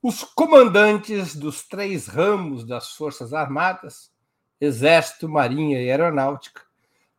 [0.02, 4.10] Os comandantes dos três ramos das Forças Armadas,
[4.60, 6.62] Exército, Marinha e Aeronáutica,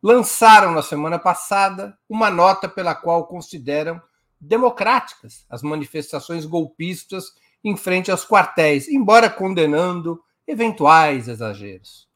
[0.04, 3.98] lançaram na semana passada uma nota pela qual consideram
[4.38, 7.32] democráticas as manifestações golpistas
[7.64, 12.06] em frente aos quartéis, embora condenando eventuais exageros.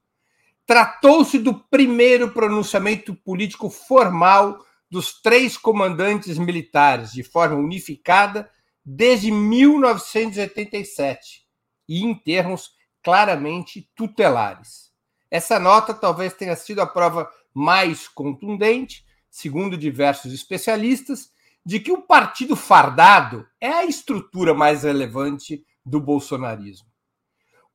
[0.66, 4.58] Tratou-se do primeiro pronunciamento político formal
[4.90, 8.50] dos três comandantes militares, de forma unificada,
[8.84, 11.46] desde 1987,
[11.88, 12.72] e em termos
[13.02, 14.88] claramente tutelares.
[15.30, 21.30] Essa nota talvez tenha sido a prova mais contundente, segundo diversos especialistas,
[21.66, 26.86] de que o partido fardado é a estrutura mais relevante do bolsonarismo.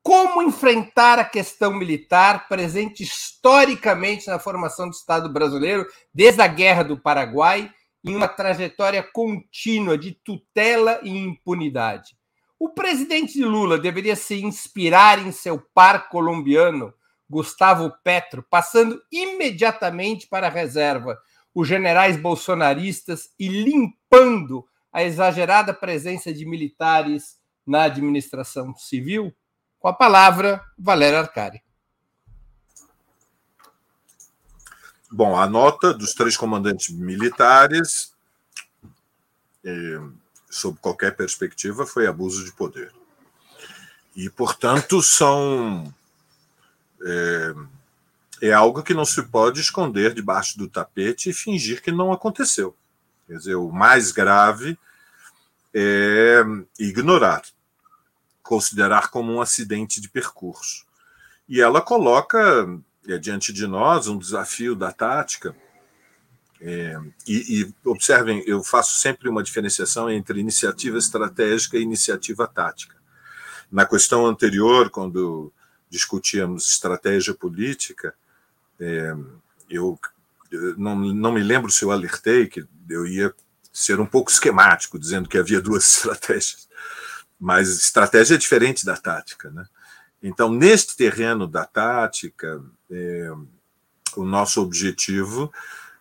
[0.02, 6.84] Como enfrentar a questão militar presente historicamente na formação do Estado brasileiro, desde a Guerra
[6.84, 7.70] do Paraguai,
[8.06, 12.16] em uma trajetória contínua de tutela e impunidade?
[12.58, 16.94] O presidente Lula deveria se inspirar em seu par colombiano,
[17.30, 21.18] Gustavo Petro, passando imediatamente para a reserva
[21.54, 29.34] os generais bolsonaristas e limpando a exagerada presença de militares na administração civil?
[29.80, 31.62] Com a palavra, Valério Arcari.
[35.12, 38.14] Bom, a nota dos três comandantes militares,
[39.64, 40.02] eh,
[40.50, 42.92] sob qualquer perspectiva, foi abuso de poder.
[44.16, 45.94] E, portanto, são.
[47.06, 47.54] É,
[48.48, 52.76] é, algo que não se pode esconder debaixo do tapete e fingir que não aconteceu.
[53.28, 54.78] Quer dizer, o mais grave
[55.74, 56.44] é
[56.80, 57.44] ignorar
[58.44, 60.86] considerar como um acidente de percurso.
[61.48, 62.68] E ela coloca
[63.08, 65.56] é, diante de nós um desafio da tática.
[66.62, 72.96] É, e, e, observem, eu faço sempre uma diferenciação entre iniciativa estratégica e iniciativa tática.
[73.72, 75.52] Na questão anterior, quando
[75.94, 78.16] discutíamos estratégia política,
[78.80, 79.16] é,
[79.70, 80.00] eu,
[80.52, 83.32] eu não, não me lembro se eu alertei que eu ia
[83.72, 86.68] ser um pouco esquemático, dizendo que havia duas estratégias.
[87.40, 89.66] Mas estratégia é diferente da tática, né?
[90.22, 93.32] Então, neste terreno da tática, é,
[94.16, 95.52] o nosso objetivo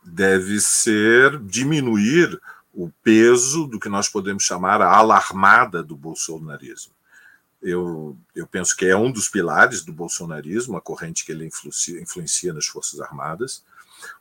[0.03, 2.41] deve ser diminuir
[2.73, 6.95] o peso do que nós podemos chamar a alarmada do bolsonarismo.
[7.63, 12.01] Eu, eu penso que é um dos pilares do bolsonarismo, a corrente que ele influencia,
[12.01, 13.63] influencia nas Forças Armadas.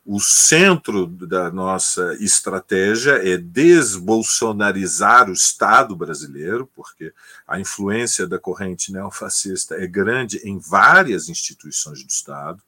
[0.05, 7.11] O centro da nossa estratégia é desbolsonarizar o Estado brasileiro, porque
[7.47, 12.61] a influência da corrente neofascista é grande em várias instituições do Estado,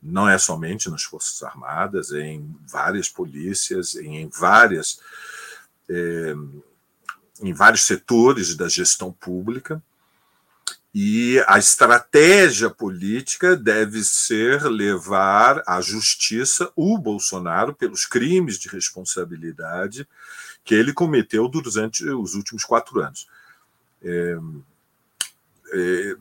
[0.00, 5.00] não é somente nas Forças Armadas, é em várias polícias, em várias.
[5.88, 6.34] É,
[7.42, 9.82] em vários setores da gestão pública.
[10.94, 20.06] E a estratégia política deve ser levar à justiça o Bolsonaro pelos crimes de responsabilidade
[20.64, 23.26] que ele cometeu durante os últimos quatro anos.
[24.02, 24.38] É,
[25.72, 26.16] é,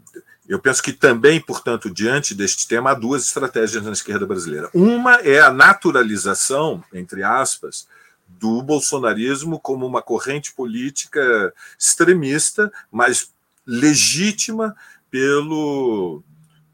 [0.50, 4.70] eu penso que também, portanto, diante deste tema, há duas estratégias na esquerda brasileira.
[4.74, 7.88] Uma é a naturalização, entre aspas,
[8.28, 13.33] do bolsonarismo como uma corrente política extremista, mas
[13.66, 14.76] legítima
[15.10, 16.24] pelo,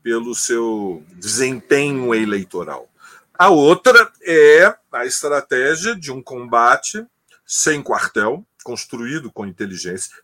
[0.02, 2.89] pelo seu desempenho eleitoral.
[3.38, 7.06] A outra é a estratégia de um combate
[7.45, 10.15] sem quartel, construído com inteligência.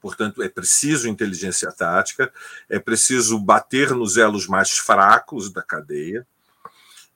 [0.00, 2.32] Portanto, é preciso inteligência tática,
[2.68, 6.26] é preciso bater nos elos mais fracos da cadeia.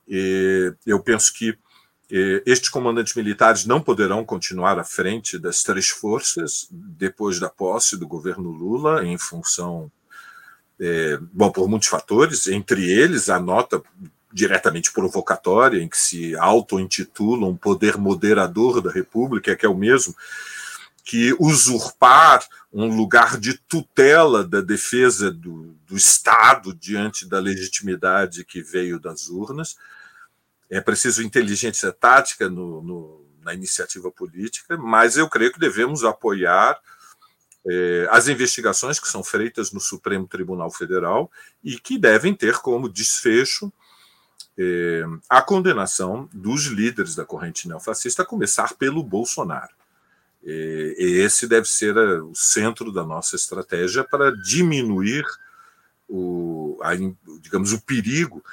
[0.06, 1.58] E eu penso que
[2.08, 8.06] estes comandantes militares não poderão continuar à frente das três forças depois da posse do
[8.06, 9.90] governo Lula, em função,
[10.78, 13.82] é, bom, por muitos fatores, entre eles a nota
[14.32, 20.14] diretamente provocatória, em que se auto-intitula um poder moderador da República, que é o mesmo
[21.02, 28.60] que usurpar um lugar de tutela da defesa do, do Estado diante da legitimidade que
[28.60, 29.76] veio das urnas
[30.70, 36.78] é preciso inteligência tática no, no, na iniciativa política, mas eu creio que devemos apoiar
[37.68, 41.30] é, as investigações que são feitas no Supremo Tribunal Federal
[41.62, 43.72] e que devem ter como desfecho
[44.58, 49.74] é, a condenação dos líderes da corrente neofascista, a começar pelo Bolsonaro.
[50.44, 55.24] É, esse deve ser a, o centro da nossa estratégia para diminuir
[56.08, 56.94] o, a,
[57.40, 58.44] digamos, o perigo,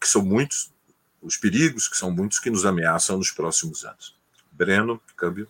[0.00, 0.71] que são muitos,
[1.22, 4.18] os perigos, que são muitos, que nos ameaçam nos próximos anos.
[4.50, 5.48] Breno, câmbio.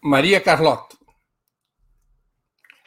[0.00, 0.98] Maria Carlotto.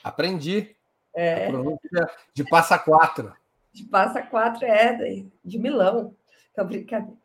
[0.04, 0.76] Aprendi.
[1.14, 1.48] É.
[1.48, 3.34] A pronúncia de Passa Quatro.
[3.72, 6.16] De Passa Quatro é de Milão.
[6.52, 7.18] Então, brincadeira.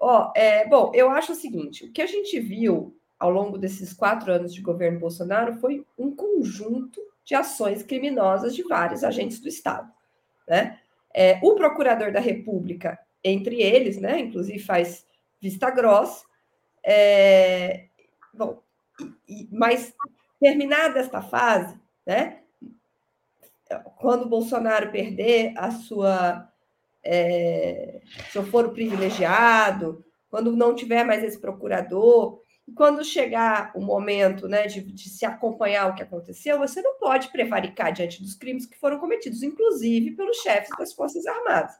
[0.00, 3.92] Ó, é, bom, eu acho o seguinte: o que a gente viu ao longo desses
[3.92, 9.48] quatro anos de governo Bolsonaro foi um conjunto de ações criminosas de vários agentes do
[9.48, 9.90] Estado.
[10.46, 10.78] Né?
[11.12, 14.20] É, o procurador da República entre eles, né?
[14.20, 15.06] Inclusive faz
[15.40, 16.24] vista grossa.
[16.84, 17.86] É,
[18.32, 18.62] bom,
[19.28, 19.94] e, mas
[20.40, 22.40] terminada esta fase, né?
[23.96, 26.50] Quando o Bolsonaro perder a sua
[27.04, 28.00] é,
[28.30, 32.42] seu foro privilegiado, quando não tiver mais esse procurador,
[32.74, 37.30] quando chegar o momento né, de, de, se acompanhar o que aconteceu, você não pode
[37.32, 41.72] prevaricar diante dos crimes que foram cometidos, inclusive pelos chefes das Forças Armadas.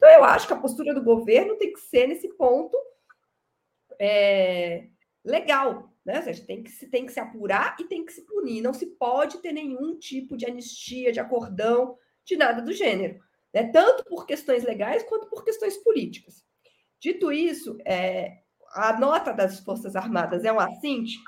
[0.00, 2.74] Então, eu acho que a postura do governo tem que ser nesse ponto
[4.00, 4.86] é,
[5.22, 5.92] legal.
[6.02, 6.22] Né?
[6.46, 8.62] Tem que, se, tem que se apurar e tem que se punir.
[8.62, 13.20] Não se pode ter nenhum tipo de anistia, de acordão, de nada do gênero.
[13.52, 13.64] Né?
[13.64, 16.42] Tanto por questões legais quanto por questões políticas.
[16.98, 18.38] Dito isso, é,
[18.72, 21.18] a nota das Forças Armadas é um assinte,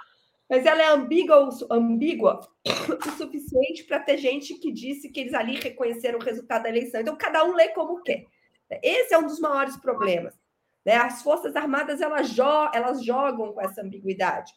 [0.49, 5.57] mas ela é ambígua, ambígua o suficiente para ter gente que disse que eles ali
[5.57, 7.03] reconheceram o resultado da eleição.
[7.03, 8.25] Então, cada um lê como quer.
[8.83, 10.35] Esse é um dos maiores problemas.
[10.85, 10.95] Né?
[10.97, 14.53] As Forças Armadas elas, jo elas jogam com essa ambiguidade.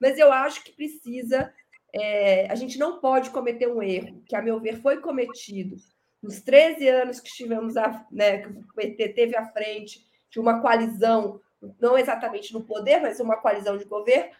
[0.00, 1.52] Mas eu acho que precisa.
[1.92, 5.76] É, a gente não pode cometer um erro, que, a meu ver, foi cometido
[6.22, 10.60] nos 13 anos que estivemos, a, né, que o PT teve à frente de uma
[10.60, 11.40] coalizão,
[11.80, 14.30] não exatamente no poder, mas uma coalizão de governo,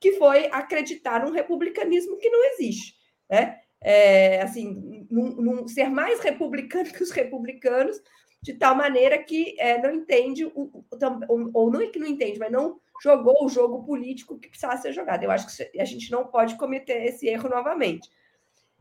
[0.00, 2.94] que foi acreditar num republicanismo que não existe.
[3.28, 3.58] Né?
[3.80, 8.00] É, assim, num, num, ser mais republicano que os republicanos,
[8.46, 12.80] de tal maneira que é, não entende, ou não é que não entende, mas não
[13.02, 15.24] jogou o jogo político que precisava ser jogado.
[15.24, 18.08] Eu acho que a gente não pode cometer esse erro novamente.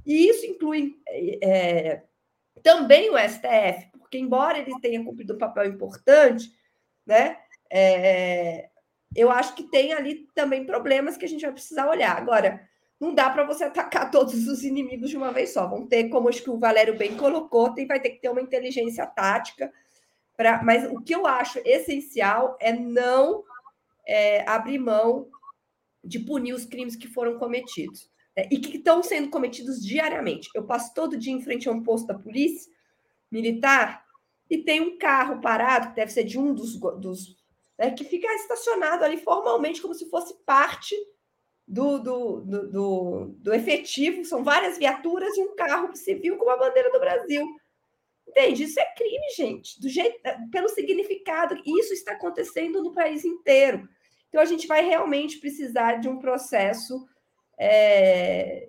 [0.05, 0.99] E isso inclui
[1.41, 2.03] é,
[2.61, 6.53] também o STF, porque, embora ele tenha cumprido um papel importante,
[7.03, 7.35] né,
[7.67, 8.69] é,
[9.15, 12.15] eu acho que tem ali também problemas que a gente vai precisar olhar.
[12.15, 15.67] Agora, não dá para você atacar todos os inimigos de uma vez só.
[15.67, 18.41] Vão ter, como acho que o Valério bem colocou, tem, vai ter que ter uma
[18.41, 19.71] inteligência tática.
[20.37, 23.43] Pra, mas o que eu acho essencial é não
[24.07, 25.27] é, abrir mão
[26.03, 28.09] de punir os crimes que foram cometidos.
[28.35, 30.49] é, e que estão sendo cometidos diariamente.
[30.53, 32.71] Eu passo todo dia em frente a um posto da polícia
[33.31, 34.05] militar
[34.49, 37.37] e tem um carro parado, que deve ser de um dos, dos
[37.77, 40.95] né, que fica estacionado ali formalmente, como se fosse parte
[41.67, 44.23] do, do, do, do, efetivo.
[44.23, 47.45] São várias viaturas e um carro civil com a bandeira do Brasil.
[48.27, 48.63] Entende?
[48.63, 50.19] Isso é crime, gente, do jeito,
[50.51, 51.55] pelo significado.
[51.65, 53.87] Isso está acontecendo no país inteiro.
[54.29, 57.07] Então, a gente vai realmente precisar de um processo
[57.57, 58.67] é,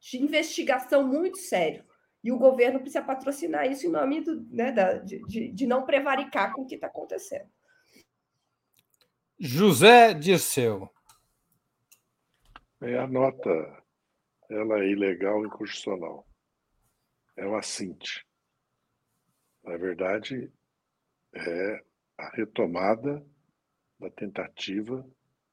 [0.00, 1.84] de investigação muito sério.
[2.22, 6.52] E o governo precisa patrocinar isso em nome do, né, da, de, de não prevaricar
[6.52, 7.48] com o que está acontecendo.
[9.38, 10.88] José Dirceu.
[12.82, 13.48] É, a nota
[14.50, 16.26] ela é ilegal e inconstitucional.
[17.36, 18.26] É uma assinte.
[19.62, 20.52] Na verdade,
[21.32, 21.84] é
[22.18, 23.24] a retomada
[24.00, 25.08] da tentativa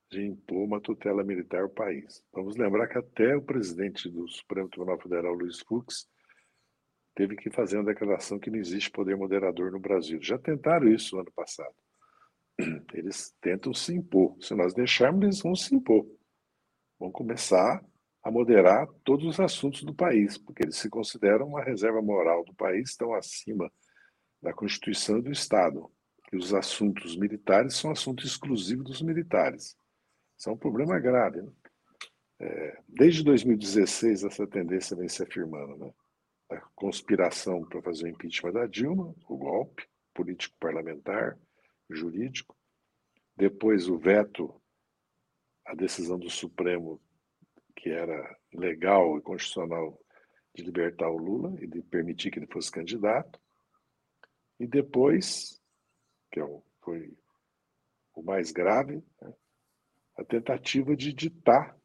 [0.10, 2.26] de impor uma tutela militar ao país.
[2.34, 6.10] Vamos lembrar que até o presidente do Supremo Tribunal Federal, Luiz Fux,
[7.14, 10.20] teve que fazer uma declaração que não existe poder moderador no Brasil.
[10.20, 11.76] Já tentaram isso no ano passado.
[12.92, 14.36] Eles tentam se impor.
[14.42, 16.08] Se nós deixarmos, eles vão se impor.
[17.00, 17.84] Vão começar
[18.22, 22.54] a moderar todos os assuntos do país, porque eles se consideram uma reserva moral do
[22.54, 23.72] país, estão acima
[24.42, 25.90] da Constituição e do Estado.
[26.32, 29.76] E os assuntos militares são assuntos exclusivos dos militares.
[30.38, 31.42] Isso é um problema grave.
[31.42, 31.52] Né?
[32.42, 35.78] É, desde 2016, essa tendência vem se afirmando.
[35.78, 35.94] Né?
[36.52, 41.38] A conspiração para fazer o impeachment da Dilma, o golpe político-parlamentar,
[41.90, 42.56] jurídico.
[43.36, 44.62] Depois, o veto
[45.70, 47.00] à decisão do Supremo,
[47.76, 50.00] que era legal e constitucional,
[50.54, 53.40] de libertar o Lula e de permitir que ele fosse candidato.
[54.60, 55.62] E depois,
[56.32, 57.16] que é foi
[58.16, 59.34] o mais grave, né?
[60.18, 61.78] a tentativa de ditar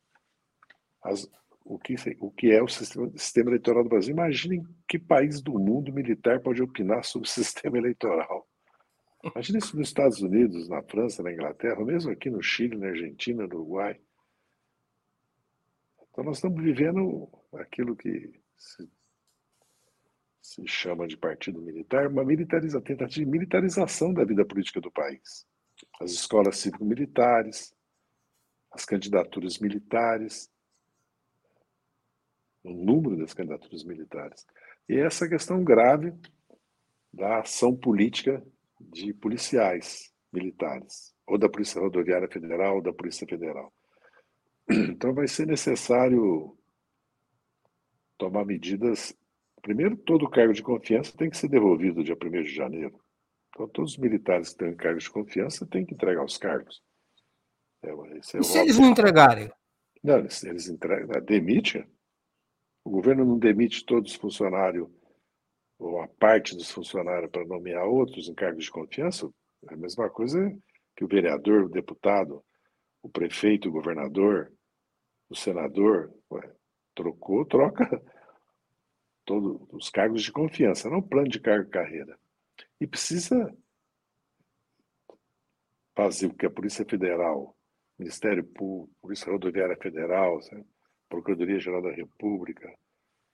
[1.02, 1.30] as,
[1.62, 4.12] o, que, o que é o sistema, sistema eleitoral do Brasil.
[4.12, 8.48] Imaginem que país do mundo militar pode opinar sobre o sistema eleitoral.
[9.24, 13.46] Imagina isso nos Estados Unidos, na França, na Inglaterra, mesmo aqui no Chile, na Argentina,
[13.46, 13.98] no Uruguai.
[16.10, 18.88] Então nós estamos vivendo aquilo que se,
[20.42, 25.46] se chama de partido militar, uma militariza, tentativa de militarização da vida política do país.
[25.98, 27.74] As escolas cívico-militares,
[28.70, 30.50] as candidaturas militares,
[32.62, 34.46] o número das candidaturas militares.
[34.86, 36.12] E essa questão grave
[37.12, 38.44] da ação política
[38.90, 43.72] de policiais militares, ou da Polícia Rodoviária Federal, ou da Polícia Federal.
[44.68, 46.56] Então vai ser necessário
[48.16, 49.14] tomar medidas.
[49.60, 52.98] Primeiro, todo cargo de confiança tem que ser devolvido dia 1 de janeiro.
[53.50, 56.82] Então, todos os militares que têm cargo de confiança têm que entregar os cargos.
[57.82, 59.50] É, é e se eles não entregarem?
[60.02, 61.86] Não, eles, eles entregam, demite.
[62.84, 64.88] O governo não demite todos os funcionários
[65.78, 69.28] ou a parte dos funcionários para nomear outros em cargos de confiança.
[69.68, 70.56] É a mesma coisa
[70.96, 72.44] que o vereador, o deputado,
[73.02, 74.52] o prefeito, o governador,
[75.28, 76.12] o senador.
[76.30, 76.52] Ué,
[76.94, 78.02] trocou, troca
[79.24, 82.18] todos os cargos de confiança, não plano de cargo e carreira.
[82.80, 83.52] E precisa
[85.94, 87.56] fazer o que a Polícia Federal
[87.98, 90.40] Ministério Público, Polícia Rodoviária Federal,
[91.08, 92.72] Procuradoria-Geral da República,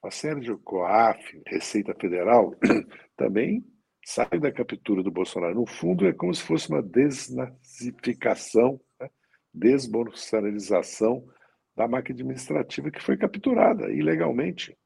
[0.02, 2.54] a de COAF, Receita Federal,
[3.16, 3.64] também
[4.04, 5.54] sai da captura do Bolsonaro.
[5.54, 9.10] No fundo, é como se fosse uma desnazificação, né?
[9.52, 11.26] desbolsonarização
[11.76, 14.76] da máquina administrativa que foi capturada ilegalmente.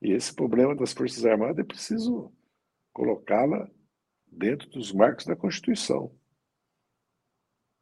[0.00, 2.32] E esse problema das Forças Armadas é preciso
[2.92, 3.68] colocá-la
[4.26, 6.12] dentro dos marcos da Constituição.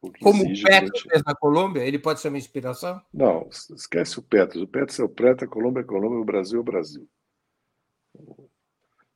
[0.01, 3.01] Como o Petro fez na Colômbia, ele pode ser uma inspiração?
[3.13, 4.63] Não, esquece o Petro.
[4.63, 7.09] O Petro é o Petro, a Colômbia é a Colômbia, o Brasil é o Brasil.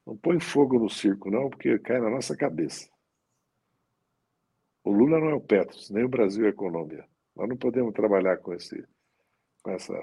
[0.07, 2.89] Não põe fogo no circo, não, porque cai na nossa cabeça.
[4.83, 7.09] O Lula não é o Petro, nem o Brasil é a Colômbia.
[7.35, 8.87] Nós não podemos trabalhar com, esse,
[9.63, 9.95] com essa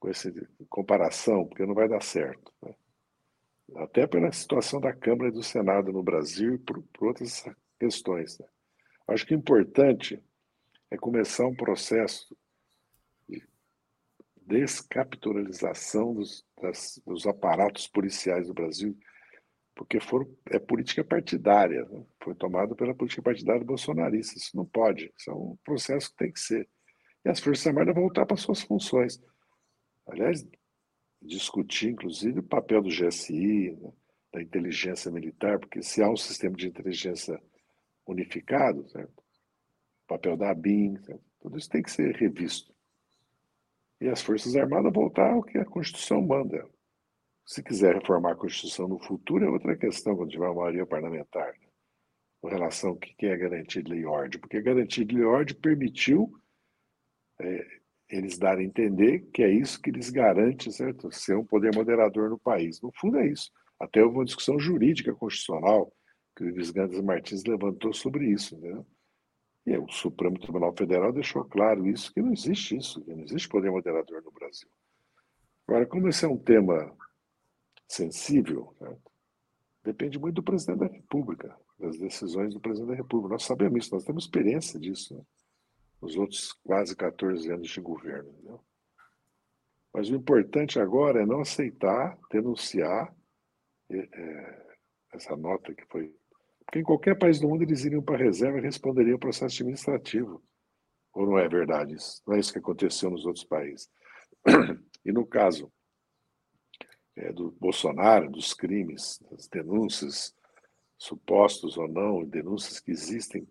[0.00, 0.32] com essa
[0.68, 2.52] comparação, porque não vai dar certo.
[2.62, 2.74] Né?
[3.76, 7.44] Até pela situação da Câmara e do Senado no Brasil e por, por outras
[7.78, 8.38] questões.
[8.38, 8.46] Né?
[9.10, 10.22] Acho que o importante
[10.88, 12.36] é começar um processo
[13.28, 13.42] de
[14.36, 18.96] descapitalização dos, das, dos aparatos policiais do Brasil,
[19.74, 22.06] porque for, é política partidária, né?
[22.22, 24.38] foi tomado pela política partidária bolsonarista.
[24.38, 26.68] Isso não pode, isso é um processo que tem que ser.
[27.24, 29.20] E as Forças Armadas voltar para suas funções.
[30.06, 30.46] Aliás,
[31.20, 33.92] discutir, inclusive, o papel do GSI, né?
[34.32, 37.42] da inteligência militar, porque se há um sistema de inteligência
[38.10, 39.18] unificado, certo?
[40.04, 41.22] o papel da ABIN, certo?
[41.40, 42.74] tudo isso tem que ser revisto.
[44.00, 46.68] e as Forças Armadas voltar ao que a Constituição manda.
[47.44, 51.48] Se quiser reformar a Constituição no futuro, é outra questão, quando tiver uma maioria parlamentar.
[51.48, 51.68] Né?
[52.40, 54.40] Com relação ao que é garantia de lei e ordem.
[54.40, 56.32] Porque a garantia de lei e ordem permitiu
[57.40, 57.66] é,
[58.08, 61.10] eles darem a entender que é isso que lhes garante certo?
[61.10, 62.80] ser um poder moderador no país.
[62.80, 63.50] No fundo, é isso.
[63.78, 65.92] Até houve uma discussão jurídica constitucional
[66.40, 68.58] que o Luiz Gandes Martins levantou sobre isso.
[68.58, 68.82] Né?
[69.66, 73.46] E o Supremo Tribunal Federal deixou claro isso, que não existe isso, que não existe
[73.46, 74.70] poder moderador no Brasil.
[75.68, 76.96] Agora, como esse é um tema
[77.86, 78.96] sensível, né?
[79.84, 83.34] depende muito do presidente da República, das decisões do presidente da República.
[83.34, 85.22] Nós sabemos isso, nós temos experiência disso, né?
[86.00, 88.32] nos outros quase 14 anos de governo.
[88.42, 88.58] Né?
[89.92, 93.14] Mas o importante agora é não aceitar, denunciar
[93.90, 94.70] é,
[95.12, 96.18] essa nota que foi.
[96.70, 99.56] Porque em qualquer país do mundo eles iriam para a reserva e responderiam ao processo
[99.56, 100.40] administrativo.
[101.12, 102.22] Ou não é verdade isso?
[102.24, 103.90] Não é isso que aconteceu nos outros países.
[105.02, 105.72] E no caso
[107.16, 110.34] é, do Bolsonaro, dos crimes, das denúncias,
[110.98, 113.48] supostos ou não, denúncias que existem,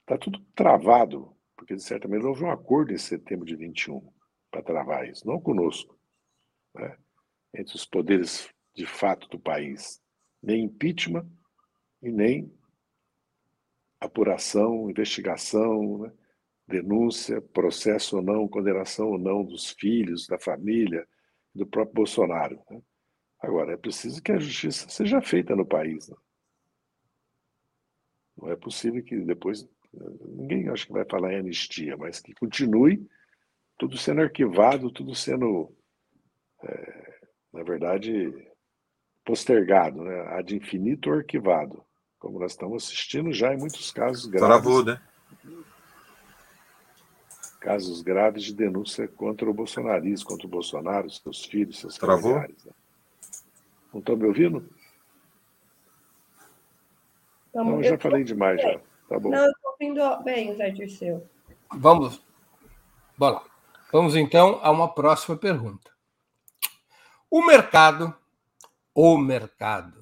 [0.00, 4.12] está tudo travado, porque de certa maneira houve um acordo em setembro de 21
[4.50, 5.96] para travar isso, não conosco,
[6.74, 6.98] né?
[7.54, 10.02] entre os poderes de fato do país,
[10.42, 11.30] nem impeachment
[12.02, 12.52] e nem
[14.00, 16.12] apuração, investigação, né?
[16.66, 21.06] denúncia, processo ou não, condenação ou não dos filhos, da família,
[21.54, 22.62] do próprio Bolsonaro.
[22.70, 22.80] Né?
[23.40, 26.08] Agora, é preciso que a justiça seja feita no país.
[26.08, 26.16] Né?
[28.36, 29.68] Não é possível que depois.
[29.92, 33.04] Ninguém acho que vai falar em anistia, mas que continue
[33.76, 35.74] tudo sendo arquivado, tudo sendo,
[36.62, 37.20] é,
[37.52, 38.30] na verdade,
[39.24, 40.20] postergado, né?
[40.28, 41.84] ad infinito arquivado,
[42.20, 44.46] como nós estamos assistindo já em muitos casos graves.
[44.46, 45.00] Travou, né?
[47.58, 52.34] Casos graves de denúncia contra o bolsonarismo, contra o Bolsonaro, seus filhos, seus Travou?
[52.34, 52.64] familiares.
[52.64, 52.72] Né?
[53.92, 54.68] Não estão me ouvindo?
[57.54, 58.80] Não, eu já falei demais já.
[59.08, 59.30] Tá bom.
[59.30, 61.26] Não, eu estou ouvindo bem, Zé Dirceu.
[61.72, 62.22] Vamos.
[63.16, 63.42] Bora.
[63.92, 65.90] Vamos então a uma próxima pergunta.
[67.30, 68.14] O mercado,
[68.94, 69.99] o mercado,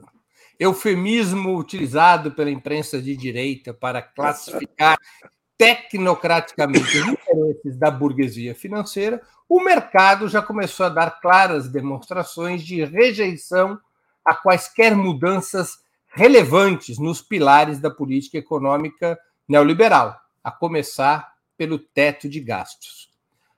[0.58, 4.98] eufemismo utilizado pela imprensa de direita para classificar
[5.56, 12.84] tecnocraticamente os interesses da burguesia financeira, o mercado já começou a dar claras demonstrações de
[12.84, 13.78] rejeição
[14.24, 15.78] a quaisquer mudanças
[16.08, 23.10] relevantes nos pilares da política econômica neoliberal, a começar pelo teto de gastos.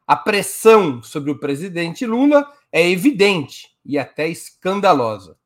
[0.07, 5.37] A pressão sobre o presidente Lula é evidente e até escandalosa.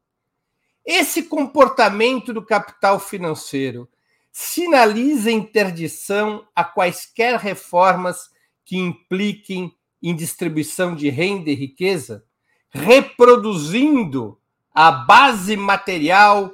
[0.85, 3.89] Esse comportamento do capital financeiro
[4.31, 8.29] sinaliza interdição a quaisquer reformas
[8.65, 12.25] que impliquem em distribuição de renda e riqueza,
[12.69, 14.39] reproduzindo
[14.75, 16.53] a base material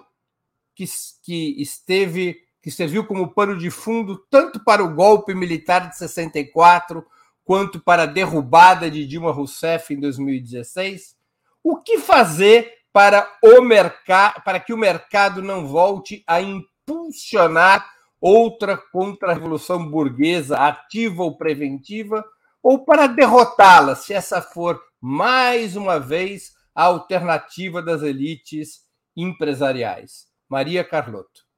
[0.74, 0.84] que,
[1.22, 7.04] que esteve que serviu como pano de fundo tanto para o golpe militar de 64
[7.42, 11.16] quanto para a derrubada de Dilma Rousseff em 2016?
[11.64, 17.88] O que fazer para o mercado para que o mercado não volte a impulsionar
[18.20, 22.24] outra contra-revolução burguesa ativa ou preventiva?
[22.62, 28.86] ou para derrotá-la, se essa for mais uma vez a alternativa das elites
[29.16, 30.28] empresariais.
[30.48, 31.48] Maria Carlotto.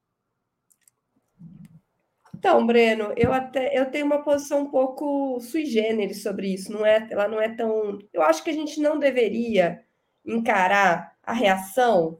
[2.35, 6.71] Então, Breno, eu até eu tenho uma posição um pouco sui generis sobre isso.
[6.71, 7.99] Não é, ela não é tão.
[8.11, 9.83] Eu acho que a gente não deveria
[10.25, 12.19] encarar a reação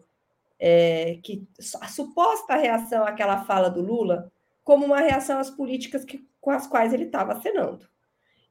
[0.59, 1.47] é, que
[1.81, 4.31] a suposta reação àquela fala do Lula
[4.63, 7.87] como uma reação às políticas que, com as quais ele estava acenando.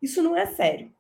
[0.01, 0.93] Isso não é sério.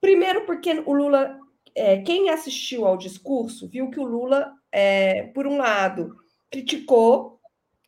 [0.00, 1.38] Primeiro, porque o Lula,
[1.74, 6.16] é, quem assistiu ao discurso, viu que o Lula, é, por um lado,
[6.50, 7.38] criticou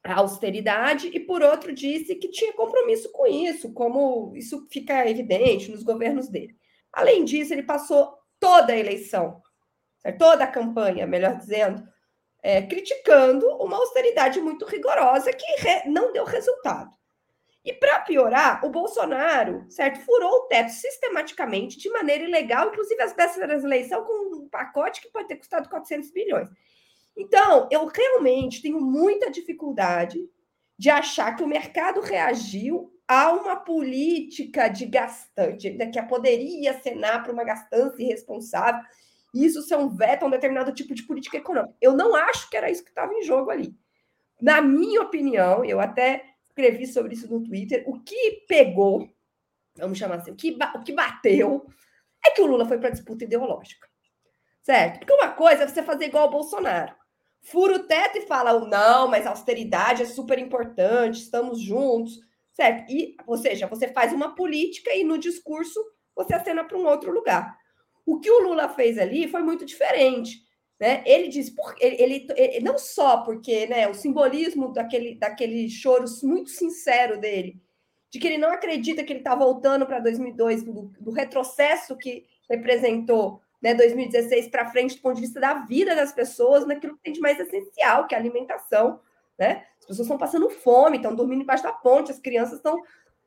[0.04, 5.70] a austeridade e, por outro, disse que tinha compromisso com isso, como isso fica evidente
[5.70, 6.56] nos governos dele.
[6.92, 9.40] Além disso, ele passou toda a eleição,
[10.10, 11.86] toda a campanha, melhor dizendo,
[12.42, 16.90] é, criticando uma austeridade muito rigorosa que re, não deu resultado.
[17.64, 23.14] E para piorar, o Bolsonaro, certo, furou o teto sistematicamente, de maneira ilegal, inclusive as
[23.14, 26.48] da eleição, com um pacote que pode ter custado 400 bilhões.
[27.16, 30.18] Então, eu realmente tenho muita dificuldade
[30.76, 37.22] de achar que o mercado reagiu a uma política de gastante, né, que poderia acenar
[37.22, 38.82] para uma gastança irresponsável,
[39.32, 41.74] isso ser um veto a um determinado tipo de política econômica.
[41.80, 43.74] Eu não acho que era isso que estava em jogo ali.
[44.40, 47.84] Na minha opinião, eu até escrevi sobre isso no Twitter.
[47.86, 49.08] O que pegou,
[49.76, 51.66] vamos chamar assim, o que, o que bateu,
[52.24, 53.88] é que o Lula foi para disputa ideológica.
[54.62, 54.98] Certo?
[54.98, 56.94] Porque uma coisa é você fazer igual o Bolsonaro.
[57.40, 62.20] Fura o teto e fala, não, mas austeridade é super importante, estamos juntos.
[62.52, 62.90] Certo?
[62.90, 65.80] E, ou seja, você faz uma política e no discurso
[66.14, 67.56] você acena para um outro lugar.
[68.04, 70.42] O que o Lula fez ali foi muito diferente.
[70.82, 71.02] Né?
[71.06, 76.04] Ele diz, por, ele, ele, ele, não só porque né, o simbolismo daquele, daquele choro
[76.24, 77.62] muito sincero dele,
[78.10, 82.26] de que ele não acredita que ele está voltando para 2002, do, do, retrocesso que
[82.50, 87.04] representou né, 2016 para frente, do ponto de vista da vida das pessoas, naquilo que
[87.04, 88.98] tem de mais essencial, que é a alimentação.
[89.38, 89.64] Né?
[89.78, 92.82] As pessoas estão passando fome, estão dormindo embaixo da ponte, as crianças estão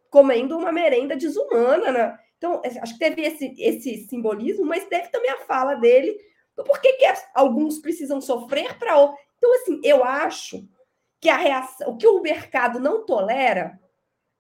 [0.10, 1.92] comendo uma merenda desumana.
[1.92, 2.20] Né?
[2.46, 6.16] Então, acho que teve esse, esse simbolismo, mas teve também a fala dele
[6.56, 9.20] do porquê que alguns precisam sofrer para outros.
[9.38, 10.68] Então, assim, eu acho
[11.20, 13.80] que a reação, o que o mercado não tolera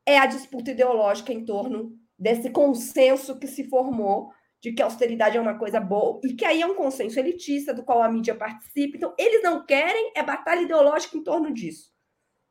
[0.05, 4.31] é a disputa ideológica em torno desse consenso que se formou
[4.61, 7.73] de que a austeridade é uma coisa boa e que aí é um consenso elitista
[7.73, 8.97] do qual a mídia participa.
[8.97, 11.91] Então, eles não querem é batalha ideológica em torno disso.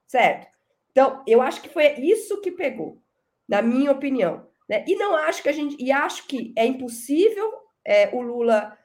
[0.08, 0.48] Certo?
[0.90, 3.00] Então, eu acho que foi isso que pegou,
[3.48, 4.52] na minha opinião.
[4.68, 4.84] Né?
[4.86, 5.76] E não acho que a gente.
[5.78, 7.52] E acho que é impossível
[7.84, 8.76] é, o Lula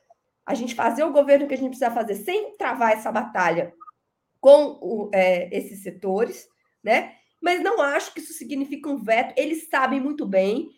[0.45, 3.71] a gente fazer o governo que a gente precisa fazer sem travar essa batalha
[4.41, 6.47] com o, é, esses setores,
[6.83, 7.13] né?
[7.41, 9.33] Mas não acho que isso significa um veto.
[9.37, 10.69] Eles sabem muito bem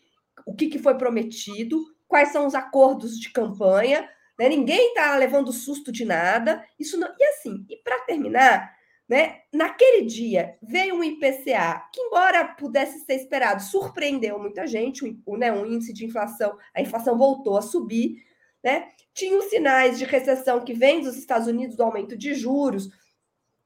[0.46, 4.50] o que, que foi prometido, quais são os acordos de campanha, né?
[4.50, 6.66] Ninguém está levando susto de nada.
[6.80, 7.08] Isso não...
[7.18, 8.76] E assim, e para terminar,
[9.12, 9.42] né?
[9.52, 15.04] Naquele dia veio um IPCA que, embora pudesse ser esperado, surpreendeu muita gente.
[15.26, 18.24] O, né, um índice de inflação, a inflação voltou a subir.
[18.64, 18.88] Né?
[19.14, 22.88] Tinha os sinais de recessão que vem dos Estados Unidos do aumento de juros.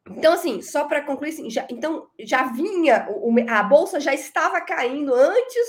[0.09, 3.07] Então, assim, só para concluir, assim, já, então já vinha,
[3.47, 5.67] a bolsa já estava caindo antes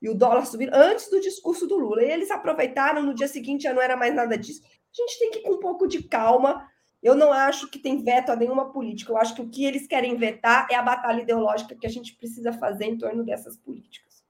[0.00, 2.02] e o dólar subir antes do discurso do Lula.
[2.02, 4.62] E eles aproveitaram, no dia seguinte já não era mais nada disso.
[4.64, 6.69] A gente tem que ir com um pouco de calma
[7.02, 9.12] eu não acho que tem veto a nenhuma política.
[9.12, 12.14] Eu acho que o que eles querem vetar é a batalha ideológica que a gente
[12.14, 14.22] precisa fazer em torno dessas políticas.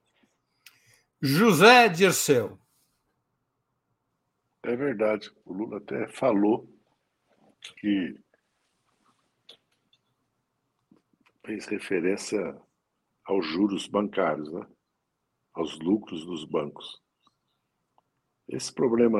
[1.21, 2.59] José Dirceu.
[4.63, 5.31] É verdade.
[5.45, 6.69] O Lula até falou
[7.79, 8.19] que
[11.45, 12.57] fez referência
[13.25, 14.67] aos juros bancários, né?
[15.53, 17.03] aos lucros dos bancos.
[18.49, 19.19] Esse problema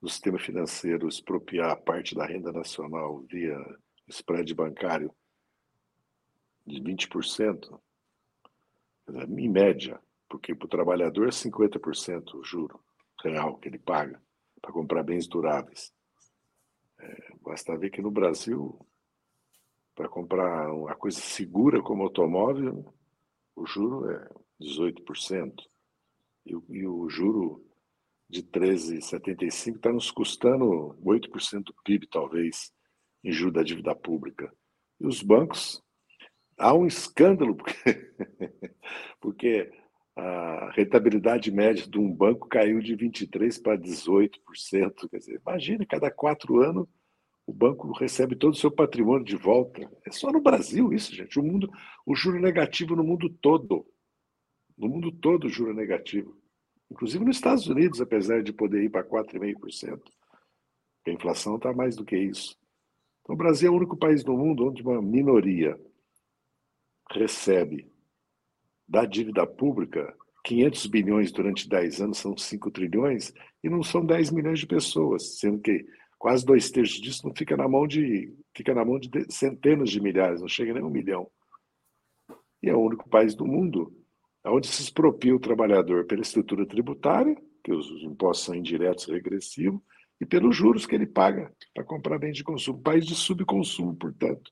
[0.00, 3.58] do sistema financeiro expropriar parte da renda nacional via
[4.08, 5.12] spread bancário
[6.66, 7.80] de 20%,
[9.28, 12.80] em média, porque para o trabalhador é 50% o juro
[13.22, 14.20] real que ele paga
[14.60, 15.92] para comprar bens duráveis.
[16.98, 18.78] É, basta ver que no Brasil,
[19.94, 22.92] para comprar uma coisa segura como automóvel,
[23.54, 24.28] o juro é
[24.60, 25.54] 18%.
[26.44, 27.65] E, e o juro
[28.28, 32.72] de 13,75 está nos custando 8% do PIB, talvez,
[33.22, 34.52] em juros da dívida pública.
[35.00, 35.82] E os bancos,
[36.58, 38.12] há um escândalo, porque,
[39.20, 39.72] porque
[40.16, 45.08] a rentabilidade média de um banco caiu de 23% para 18%.
[45.08, 46.88] Quer dizer, imagine, cada quatro anos
[47.46, 49.88] o banco recebe todo o seu patrimônio de volta.
[50.04, 51.38] É só no Brasil isso, gente.
[51.38, 51.70] O mundo,
[52.04, 53.86] o juro negativo no mundo todo.
[54.76, 56.36] No mundo todo o juro negativo
[56.90, 60.00] inclusive nos Estados Unidos, apesar de poder ir para 4,5%.
[61.06, 62.56] A inflação está mais do que isso.
[63.22, 65.78] Então, o Brasil é o único país do mundo onde uma minoria
[67.10, 67.90] recebe
[68.88, 73.32] da dívida pública 500 bilhões durante 10 anos, são 5 trilhões,
[73.64, 75.84] e não são 10 milhões de pessoas, sendo que
[76.16, 80.00] quase dois terços disso não fica na mão de fica na mão de centenas de
[80.00, 81.28] milhares, não chega nem um milhão.
[82.62, 83.92] E é o único país do mundo
[84.50, 89.80] onde se expropria o trabalhador pela estrutura tributária, que os impostos são indiretos regressivos,
[90.20, 92.80] e pelos juros que ele paga para comprar bens de consumo.
[92.80, 94.50] País de subconsumo, portanto.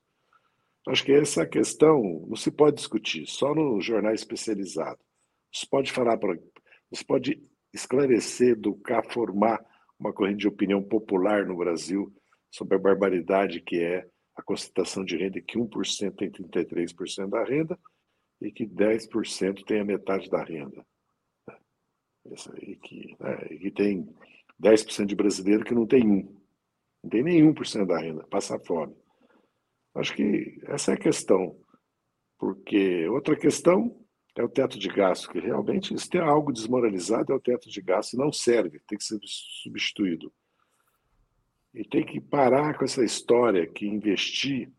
[0.86, 4.98] Acho que essa questão não se pode discutir, só no jornal especializado.
[5.50, 6.18] Você pode falar.
[6.90, 7.40] Você pode
[7.72, 9.64] esclarecer, educar, formar
[9.98, 12.12] uma corrente de opinião popular no Brasil
[12.50, 17.78] sobre a barbaridade que é a concentração de renda, que 1% tem 33% da renda,
[18.44, 20.84] e que 10% tem a metade da renda.
[22.60, 24.14] E que, né, e que tem
[24.62, 26.40] 10% de brasileiro que não tem um.
[27.02, 28.94] Não tem nenhum por cento da renda, passa fome.
[29.94, 31.58] Acho que essa é a questão.
[32.38, 33.98] Porque outra questão
[34.36, 37.80] é o teto de gasto, que realmente, se tem algo desmoralizado, é o teto de
[37.80, 40.32] gasto, e não serve, tem que ser substituído.
[41.72, 44.72] E tem que parar com essa história que investir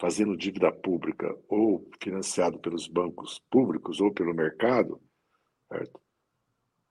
[0.00, 5.00] fazendo dívida pública ou financiado pelos bancos públicos ou pelo mercado,
[5.68, 6.00] certo?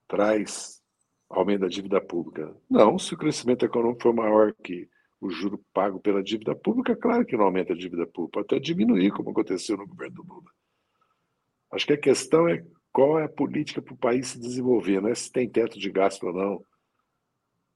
[0.08, 0.82] traz
[1.30, 2.56] aumento da dívida pública.
[2.70, 4.88] Não, se o crescimento econômico for maior que
[5.20, 9.12] o juro pago pela dívida pública, claro que não aumenta a dívida pública, até diminuir,
[9.12, 10.52] como aconteceu no governo do Lula.
[11.72, 15.10] Acho que a questão é qual é a política para o país se desenvolver, não
[15.10, 16.66] é se tem teto de gasto ou não,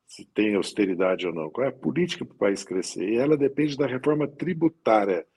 [0.08, 1.52] se tem austeridade ou não.
[1.52, 3.08] Qual é a política para o país crescer?
[3.08, 5.28] E ela depende da reforma tributária,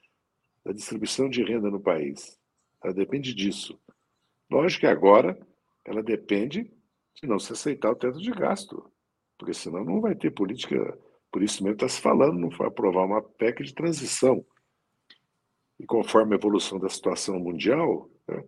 [0.63, 2.39] da distribuição de renda no país.
[2.81, 3.79] Ela depende disso.
[4.49, 5.37] Lógico que agora
[5.85, 6.71] ela depende
[7.15, 8.89] de não se aceitar o teto de gasto,
[9.37, 10.97] porque senão não vai ter política.
[11.31, 14.45] Por isso mesmo está se falando, não vai aprovar uma PEC de transição.
[15.77, 18.43] E conforme a evolução da situação mundial, né,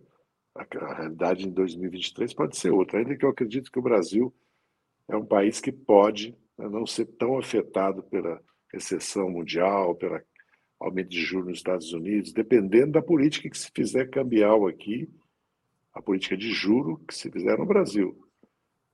[0.54, 2.98] a, realidade em 2023 pode ser outra.
[2.98, 4.32] Ainda que eu acredito que o Brasil
[5.08, 8.40] é um país que pode né, não ser tão afetado pela
[8.72, 10.20] recessão mundial, pelo
[10.80, 15.08] aumento de juros nos Estados Unidos, dependendo da política que se fizer cambial aqui,
[15.92, 18.18] a política de juro que se fizer no Brasil.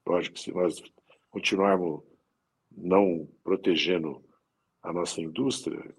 [0.06, 0.82] Lógico que se nós
[1.30, 2.02] continuarmos
[2.70, 4.22] não protegendo
[4.82, 5.94] a nossa indústria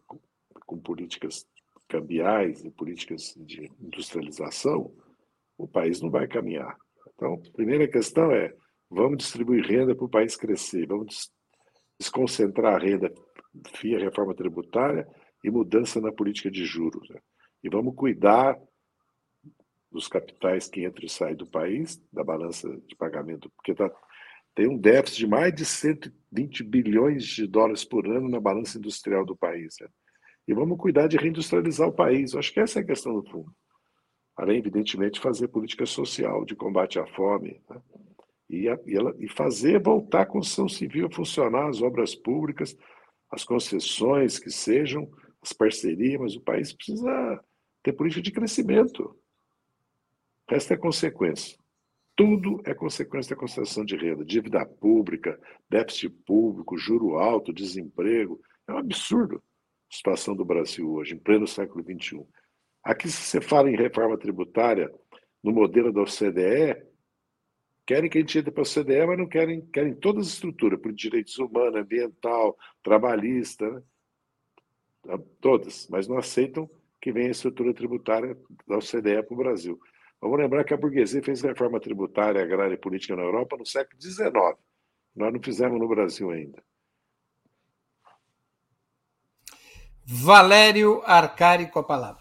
[0.65, 1.45] com políticas
[1.87, 4.93] cambiais e políticas de industrialização,
[5.57, 6.77] o país não vai caminhar.
[7.13, 8.53] Então, a primeira questão é:
[8.91, 11.31] vamos distribuir renda para o país crescer, vamos
[11.97, 13.11] desconcentrar a renda
[13.81, 15.07] via reforma tributária
[15.43, 17.09] e mudança na política de juros.
[17.09, 17.19] Né?
[17.63, 18.59] E vamos cuidar
[19.91, 23.89] dos capitais que entram e saem do país, da balança de pagamento, porque tá,
[24.55, 29.25] tem um déficit de mais de 120 bilhões de dólares por ano na balança industrial
[29.25, 29.75] do país.
[29.79, 29.87] Né?
[30.47, 32.33] E vamos cuidar de reindustrializar o país.
[32.33, 33.53] Eu acho que essa é a questão do fundo.
[34.35, 37.61] Além, evidentemente, de fazer política social de combate à fome.
[37.69, 37.81] Né?
[38.51, 42.77] E, a, e, ela, e fazer voltar a construção civil a funcionar, as obras públicas,
[43.31, 45.09] as concessões que sejam,
[45.41, 47.41] as parcerias, mas o país precisa
[47.81, 49.15] ter política de crescimento.
[50.49, 51.57] O resto é consequência.
[52.13, 54.25] Tudo é consequência da concessão de renda.
[54.25, 55.39] Dívida pública,
[55.69, 58.41] déficit público, juro alto, desemprego.
[58.67, 59.41] É um absurdo
[59.89, 62.25] a situação do Brasil hoje, em pleno século XXI.
[62.83, 64.91] Aqui, se você fala em reforma tributária
[65.41, 66.90] no modelo da OCDE,
[67.85, 70.79] querem que a gente entre para a OCDE, mas não querem, querem todas as estruturas,
[70.79, 75.17] por direitos humanos, ambiental, trabalhista, né?
[75.39, 76.69] todas, mas não aceitam
[77.01, 79.79] que venha a estrutura tributária da OCDE para o Brasil.
[80.21, 83.99] Vamos lembrar que a burguesia fez reforma tributária, agrária e política na Europa no século
[83.99, 84.31] XIX.
[85.15, 86.63] Nós não fizemos no Brasil ainda.
[90.05, 92.20] Valério Arcari com a palavra.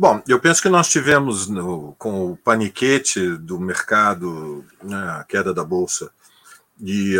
[0.00, 5.52] Bom, eu penso que nós tivemos no, com o paniquete do mercado, né, a queda
[5.52, 6.12] da bolsa
[6.80, 7.16] e,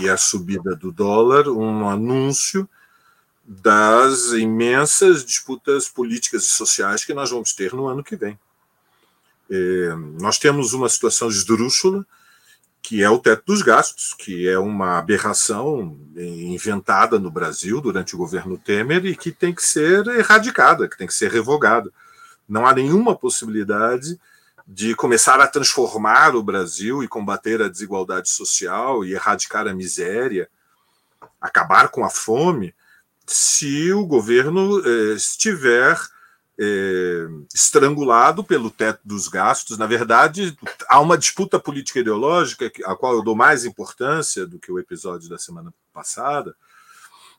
[0.00, 2.68] e a subida do dólar, um anúncio
[3.44, 8.38] das imensas disputas políticas e sociais que nós vamos ter no ano que vem.
[9.50, 12.06] É, nós temos uma situação esdrúxula,
[12.80, 18.18] que é o teto dos gastos, que é uma aberração inventada no Brasil durante o
[18.18, 21.92] governo Temer e que tem que ser erradicada, que tem que ser revogada.
[22.48, 24.18] Não há nenhuma possibilidade
[24.66, 30.48] de começar a transformar o Brasil e combater a desigualdade social e erradicar a miséria,
[31.40, 32.74] acabar com a fome,
[33.26, 35.98] se o governo eh, estiver
[36.58, 39.78] eh, estrangulado pelo teto dos gastos.
[39.78, 40.56] Na verdade,
[40.88, 45.28] há uma disputa política ideológica, a qual eu dou mais importância do que o episódio
[45.28, 46.54] da semana passada,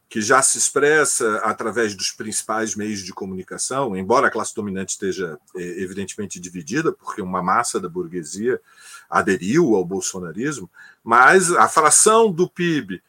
[0.09, 5.39] que já se expressa através dos principais meios de comunicação, embora a classe dominante esteja
[5.55, 8.61] é, evidentemente dividida, porque uma massa da burguesia
[9.09, 10.69] aderiu ao bolsonarismo,
[11.03, 13.01] mas a fração do PIB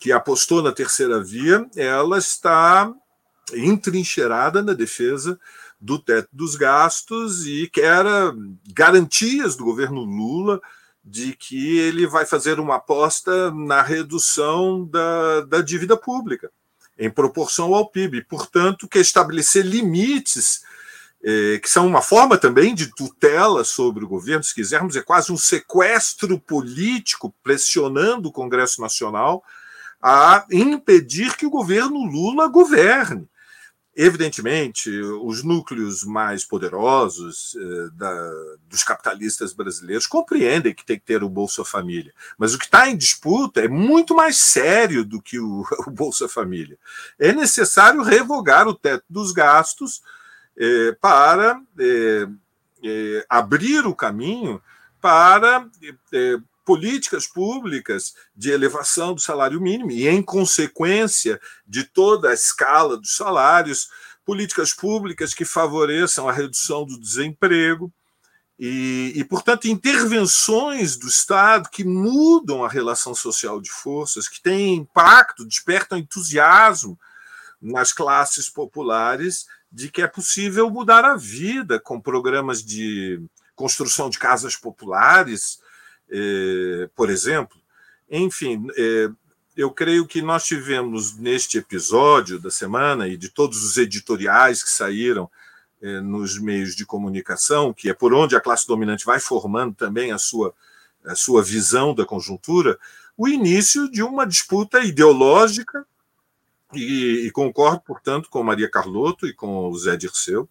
[0.00, 2.92] que apostou na terceira via, ela está
[3.52, 5.38] entrincheirada na defesa
[5.78, 8.04] do teto dos gastos e quer
[8.72, 10.60] garantias do governo Lula
[11.04, 16.50] de que ele vai fazer uma aposta na redução da, da dívida pública,
[16.98, 18.24] em proporção ao PIB.
[18.24, 20.62] Portanto, quer estabelecer limites,
[21.22, 25.32] eh, que são uma forma também de tutela sobre o governo, se quisermos, é quase
[25.32, 29.42] um sequestro político pressionando o Congresso Nacional
[30.02, 33.28] a impedir que o governo Lula governe.
[34.02, 38.32] Evidentemente, os núcleos mais poderosos eh, da,
[38.66, 42.88] dos capitalistas brasileiros compreendem que tem que ter o Bolsa Família, mas o que está
[42.88, 46.78] em disputa é muito mais sério do que o, o Bolsa Família.
[47.18, 50.00] É necessário revogar o teto dos gastos
[50.56, 52.26] eh, para eh,
[52.82, 54.62] eh abrir o caminho
[54.98, 55.68] para
[56.10, 56.38] eh,
[56.70, 63.16] políticas públicas de elevação do salário mínimo e, em consequência de toda a escala dos
[63.16, 63.88] salários,
[64.24, 67.92] políticas públicas que favoreçam a redução do desemprego
[68.56, 74.76] E, e, portanto, intervenções do Estado que mudam a relação social de forças, que têm
[74.76, 76.96] impacto, despertam entusiasmo
[77.60, 83.20] nas classes populares de que é possível mudar a vida com programas de
[83.56, 85.58] construção de casas populares,
[86.94, 87.58] por exemplo.
[88.10, 89.08] Enfim, eh,
[89.56, 94.70] eu creio que nós tivemos neste episódio da semana e de todos os editoriais que
[94.70, 95.30] saíram
[95.82, 100.12] é, nos meios de comunicação, que é por onde a classe dominante vai formando também
[100.12, 100.54] a sua,
[101.04, 102.78] a sua visão da conjuntura,
[103.16, 105.86] o início de uma disputa ideológica,
[106.72, 110.48] e, e concordo, portanto, com Maria Carlotto e com o Zé Dirceu,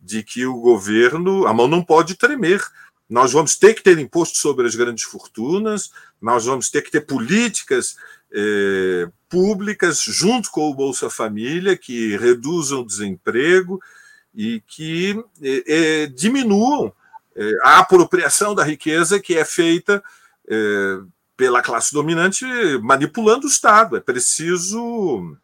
[0.00, 2.62] de que o governo, a mão não pode tremer.
[3.08, 5.90] Nós vamos ter que ter imposto sobre as grandes fortunas,
[6.20, 7.96] nós vamos ter que ter políticas
[8.32, 13.80] eh, públicas junto com o Bolsa Família que reduzam o desemprego,
[14.36, 16.92] e que é, é, diminuam
[17.62, 20.02] a apropriação da riqueza que é feita
[21.36, 22.44] pela classe dominante
[22.82, 23.96] manipulando o Estado.
[23.96, 25.36] É preciso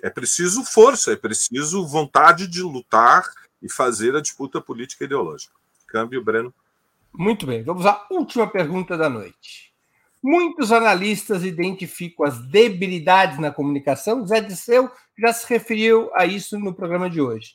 [0.00, 3.24] é preciso força, é preciso vontade de lutar
[3.62, 5.52] e fazer a disputa política e ideológica.
[5.86, 6.54] Câmbio, Breno.
[7.12, 9.72] Muito bem, vamos à última pergunta da noite.
[10.22, 14.26] Muitos analistas identificam as debilidades na comunicação.
[14.26, 17.54] Zé Disseu já se referiu a isso no programa de hoje.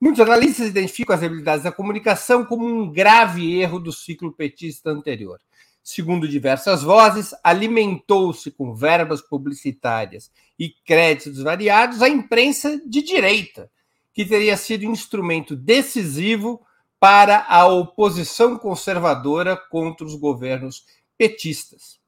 [0.00, 5.40] Muitos analistas identificam as habilidades da comunicação como um grave erro do ciclo petista anterior.
[5.82, 13.70] Segundo diversas vozes, alimentou-se com verbas publicitárias e créditos variados a imprensa de direita,
[14.12, 16.60] que teria sido instrumento decisivo
[17.00, 20.84] para a oposição conservadora contra os governos
[21.16, 21.98] petistas.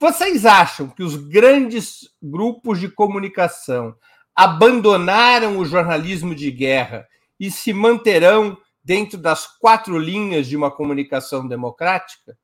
[0.00, 3.96] Vocês acham que os grandes grupos de comunicação
[4.34, 7.08] abandonaram o jornalismo de guerra
[7.40, 12.38] e se manterão dentro das quatro linhas de uma comunicação democrática?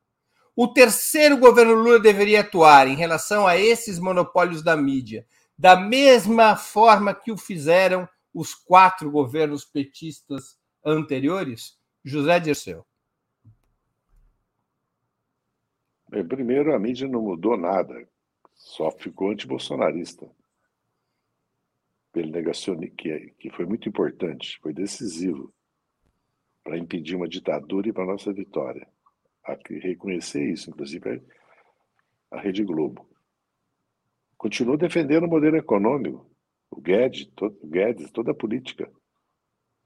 [0.56, 5.24] O terceiro governo Lula deveria atuar em relação a esses monopólios da mídia,
[5.56, 11.76] da mesma forma que o fizeram os quatro governos petistas anteriores?
[12.04, 12.84] José Dirceu.
[16.28, 18.06] Primeiro, a mídia não mudou nada,
[18.54, 20.30] só ficou antibolsonarista
[22.12, 25.52] pelo negacionismo, que, que foi muito importante, foi decisivo
[26.62, 28.86] para impedir uma ditadura e para nossa vitória.
[29.42, 31.22] Há que reconhecer isso, inclusive
[32.30, 33.08] a Rede Globo.
[34.36, 36.30] Continuou defendendo o modelo econômico,
[36.70, 38.90] o Guedes, todo, o Guedes toda a política.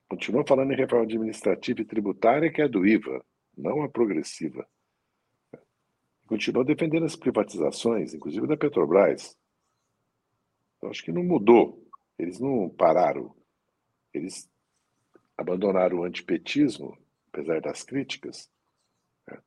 [0.09, 3.23] Continuou falando em reforma administrativa e tributária, que é do IVA,
[3.57, 4.67] não a progressiva.
[6.27, 9.37] Continuou defendendo as privatizações, inclusive da Petrobras.
[10.77, 11.87] Então, acho que não mudou.
[12.19, 13.35] Eles não pararam.
[14.13, 14.51] Eles
[15.37, 16.99] abandonaram o antipetismo,
[17.33, 18.51] apesar das críticas,
[19.27, 19.39] né?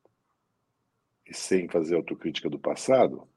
[1.25, 3.27] e sem fazer autocrítica do passado,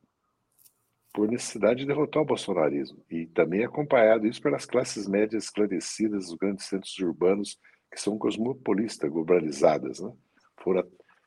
[1.14, 3.00] por necessidade de derrotar o bolsonarismo.
[3.08, 7.56] E também acompanhado isso pelas classes médias esclarecidas dos grandes centros urbanos,
[7.88, 10.00] que são cosmopolistas, globalizadas.
[10.00, 10.12] Né?
[10.60, 10.84] Foram,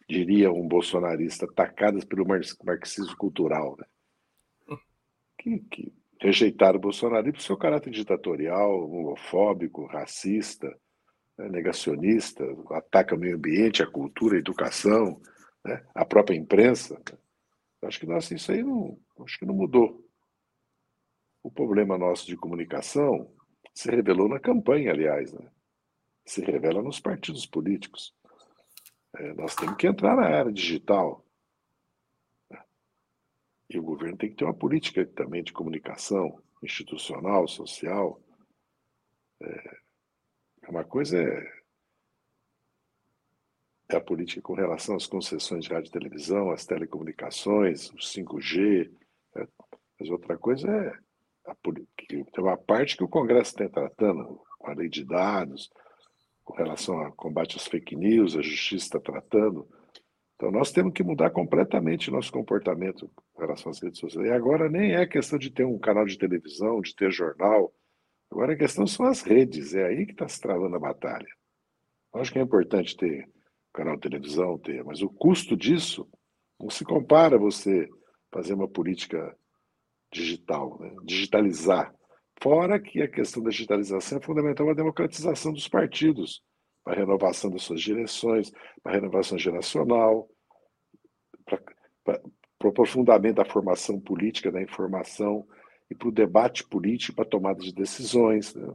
[0.09, 3.77] diria um bolsonarista, atacadas pelo marxismo cultural.
[3.79, 4.77] Né?
[5.37, 10.67] Que, que rejeitaram o Bolsonaro por seu caráter ditatorial, homofóbico, racista,
[11.37, 15.21] né, negacionista, ataca o meio ambiente, a cultura, a educação,
[15.63, 17.01] né, a própria imprensa.
[17.83, 20.03] Acho que nossa, isso aí não, acho que não mudou.
[21.43, 23.31] O problema nosso de comunicação
[23.73, 25.51] se revelou na campanha, aliás, né?
[26.25, 28.13] se revela nos partidos políticos.
[29.15, 31.25] É, nós temos que entrar na era digital.
[33.69, 38.21] E o governo tem que ter uma política também de comunicação institucional, social.
[39.41, 39.77] É,
[40.67, 41.56] uma coisa é,
[43.89, 48.91] é a política com relação às concessões de rádio e televisão, às telecomunicações, o 5G,
[49.35, 49.47] é,
[49.99, 51.07] mas outra coisa é
[51.49, 51.55] a,
[52.07, 55.69] tem uma parte que o Congresso está tratando, a lei de dados,
[56.43, 59.67] com relação ao combate às fake news, a justiça está tratando.
[60.35, 64.27] Então, nós temos que mudar completamente nosso comportamento em relação às redes sociais.
[64.27, 67.73] E agora nem é questão de ter um canal de televisão, de ter jornal.
[68.31, 69.73] Agora a questão são as redes.
[69.73, 71.27] É aí que está se travando a batalha.
[72.13, 73.27] Acho que é importante ter
[73.77, 76.09] canal de televisão, ter, mas o custo disso
[76.59, 77.87] não se compara a você
[78.31, 79.37] fazer uma política
[80.11, 80.95] digital, né?
[81.03, 81.93] digitalizar.
[82.41, 86.41] Fora que a questão da digitalização é fundamental a democratização dos partidos
[86.83, 88.51] para a renovação das suas direções,
[88.81, 90.27] para a renovação geracional,
[91.45, 91.61] para,
[92.03, 92.21] para
[92.65, 95.47] o aprofundamento da formação política, da informação
[95.89, 98.55] e para o debate político, para a tomada de decisões.
[98.55, 98.73] Né?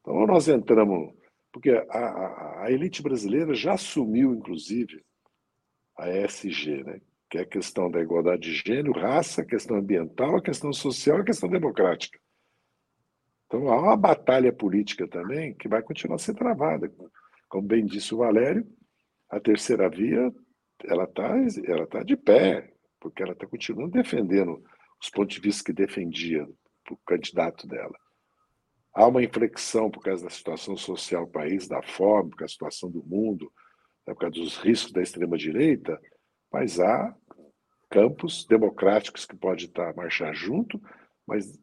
[0.00, 1.14] Então, nós entramos
[1.52, 5.04] Porque a, a, a elite brasileira já assumiu, inclusive,
[5.98, 7.00] a ESG, né?
[7.28, 11.18] que é a questão da igualdade de gênero, raça, a questão ambiental, a questão social
[11.18, 12.18] e a questão democrática.
[13.46, 16.92] Então há uma batalha política também que vai continuar a ser travada.
[17.48, 18.66] Como bem disse o Valério,
[19.28, 20.32] a terceira via
[20.84, 21.36] ela está
[21.66, 24.62] ela tá de pé, porque ela está continuando defendendo
[25.00, 26.48] os pontos de vista que defendia
[26.90, 27.96] o candidato dela.
[28.92, 32.54] Há uma inflexão por causa da situação social do país, da fome, por causa da
[32.54, 33.52] situação do mundo,
[34.06, 36.00] né, por causa dos riscos da extrema-direita,
[36.52, 37.14] mas há
[37.88, 40.80] campos democráticos que pode estar marchar junto,
[41.26, 41.58] mas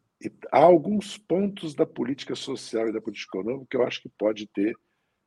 [0.52, 4.48] há alguns pontos da política social e da política econômica que eu acho que pode
[4.48, 4.76] ter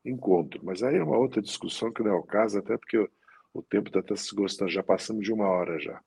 [0.05, 0.61] encontro.
[0.65, 3.09] Mas aí é uma outra discussão que não é o caso, até porque
[3.53, 6.01] o tempo está se gostando, já passamos de uma hora já.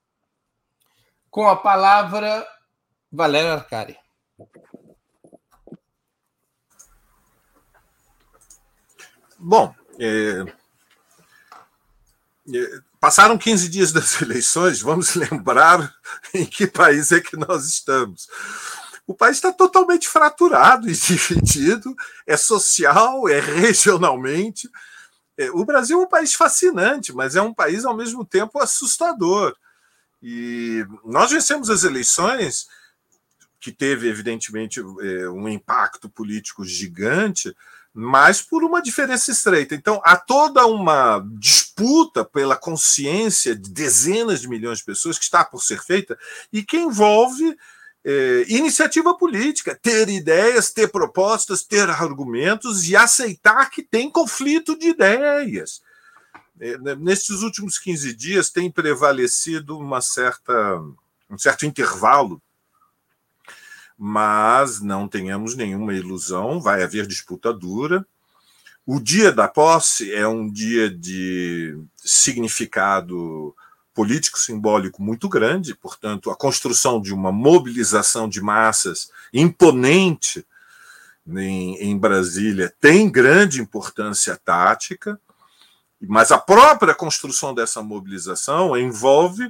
[1.29, 2.45] Com a palavra,
[3.11, 3.97] Valério Arcari.
[9.45, 10.45] Bom, é,
[12.55, 15.93] é, passaram 15 dias das eleições, vamos lembrar
[16.33, 18.29] em que país é que nós estamos.
[19.05, 21.93] O país está totalmente fraturado e dividido,
[22.25, 24.69] é social, é regionalmente.
[25.37, 29.53] É, o Brasil é um país fascinante, mas é um país ao mesmo tempo assustador.
[30.21, 32.65] E nós vencemos as eleições,
[33.59, 37.53] que teve, evidentemente, é, um impacto político gigante,
[37.93, 39.75] mas por uma diferença estreita.
[39.75, 45.45] Então, há toda uma disputa pela consciência de dezenas de milhões de pessoas que está
[45.45, 46.17] por ser feita
[46.51, 47.55] e que envolve
[48.03, 54.87] é, iniciativa política, ter ideias, ter propostas, ter argumentos e aceitar que tem conflito de
[54.87, 55.81] ideias.
[56.59, 60.81] É, nesses últimos 15 dias tem prevalecido uma certa,
[61.29, 62.41] um certo intervalo
[64.05, 68.05] mas não tenhamos nenhuma ilusão, vai haver disputa dura.
[68.85, 73.55] O dia da posse é um dia de significado
[73.93, 80.45] político simbólico muito grande, portanto, a construção de uma mobilização de massas imponente
[81.25, 85.17] em, em Brasília tem grande importância tática,
[86.01, 89.49] mas a própria construção dessa mobilização envolve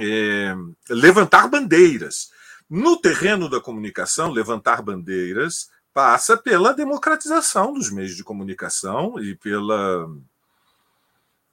[0.00, 0.56] é,
[0.90, 2.31] levantar bandeiras.
[2.74, 10.08] No terreno da comunicação, levantar bandeiras passa pela democratização dos meios de comunicação e pela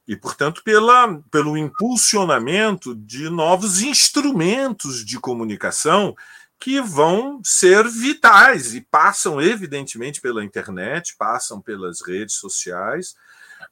[0.08, 6.16] e portanto pela, pelo impulsionamento de novos instrumentos de comunicação
[6.58, 13.14] que vão ser vitais e passam evidentemente pela internet, passam pelas redes sociais,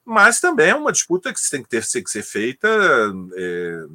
[0.05, 2.68] mas também é uma disputa que tem que ter que ser feita
[3.34, 3.86] é,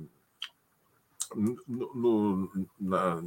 [1.36, 3.22] no, na,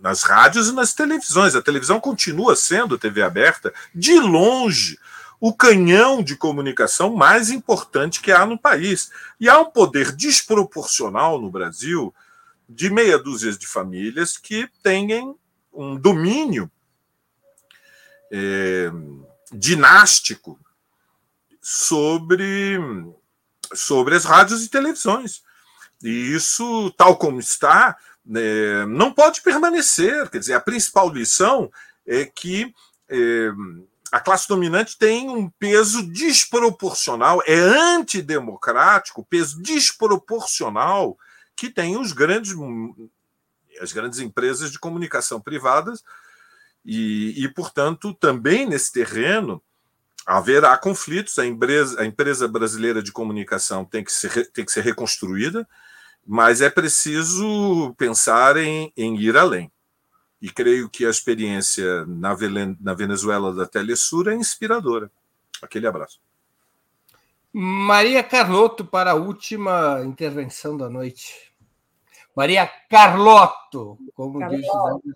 [0.00, 1.54] nas rádios e nas televisões.
[1.54, 4.98] A televisão continua sendo TV aberta, de longe,
[5.40, 9.10] o canhão de comunicação mais importante que há no país.
[9.38, 12.14] E há um poder desproporcional no Brasil
[12.68, 15.34] de meia dúzia de famílias que têm
[15.72, 16.70] um domínio
[18.30, 18.90] é,
[19.52, 20.58] dinástico
[21.60, 22.78] sobre,
[23.74, 25.42] sobre as rádios e televisões.
[26.02, 30.28] E isso, tal como está, né, não pode permanecer.
[30.30, 31.70] Quer dizer, a principal lição
[32.06, 32.74] é que
[33.08, 33.50] é,
[34.10, 41.16] a classe dominante tem um peso desproporcional, é antidemocrático, peso desproporcional
[41.54, 42.52] que tem os grandes,
[43.80, 46.02] as grandes empresas de comunicação privadas,
[46.84, 49.62] e, e portanto, também nesse terreno
[50.26, 51.38] haverá conflitos.
[51.38, 55.68] A empresa, a empresa brasileira de comunicação tem que ser, tem que ser reconstruída
[56.26, 59.70] mas é preciso pensar em, em ir além.
[60.40, 62.34] E creio que a experiência na,
[62.80, 65.10] na Venezuela da Telesur é inspiradora.
[65.62, 66.20] Aquele abraço.
[67.52, 71.52] Maria Carlotto para a última intervenção da noite.
[72.34, 75.02] Maria Carlotto, como Carlotto.
[75.04, 75.14] diz.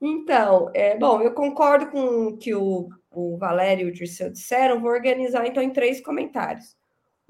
[0.00, 4.80] Então, é, bom, eu concordo com o que o, o Valério e o Dirceu disseram,
[4.80, 6.76] vou organizar então em três comentários.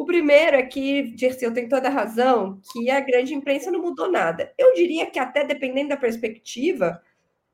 [0.01, 4.11] O primeiro é que, Dirceu tem toda a razão, que a grande imprensa não mudou
[4.11, 4.51] nada.
[4.57, 7.03] Eu diria que até dependendo da perspectiva,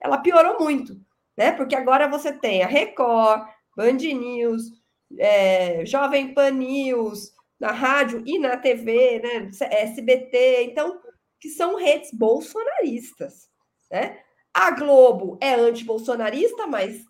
[0.00, 0.96] ela piorou muito,
[1.36, 1.50] né?
[1.50, 4.62] Porque agora você tem a Record, Band News,
[5.18, 9.50] é, Jovem Pan News, na rádio e na TV, né?
[9.68, 11.00] SBT, então,
[11.40, 13.50] que são redes bolsonaristas,
[13.90, 14.20] né?
[14.54, 17.04] A Globo é anti-bolsonarista, mas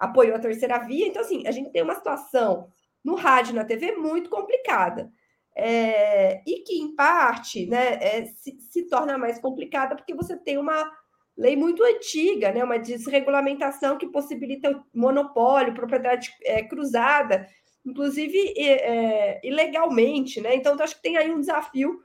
[0.00, 1.06] apoiou a terceira via.
[1.06, 2.68] Então, assim, a gente tem uma situação
[3.04, 5.10] no rádio na TV muito complicada.
[5.56, 10.56] É, e que, em parte, né, é, se, se, torna mais complicada porque você tem
[10.56, 10.90] uma
[11.36, 12.62] lei muito antiga, né?
[12.62, 17.46] uma desregulamentação que possibilita monopólio, propriedade é, cruzada,
[17.84, 20.40] inclusive é, ilegalmente.
[20.40, 20.54] Né?
[20.54, 22.00] Então, acho que tem aí um desafio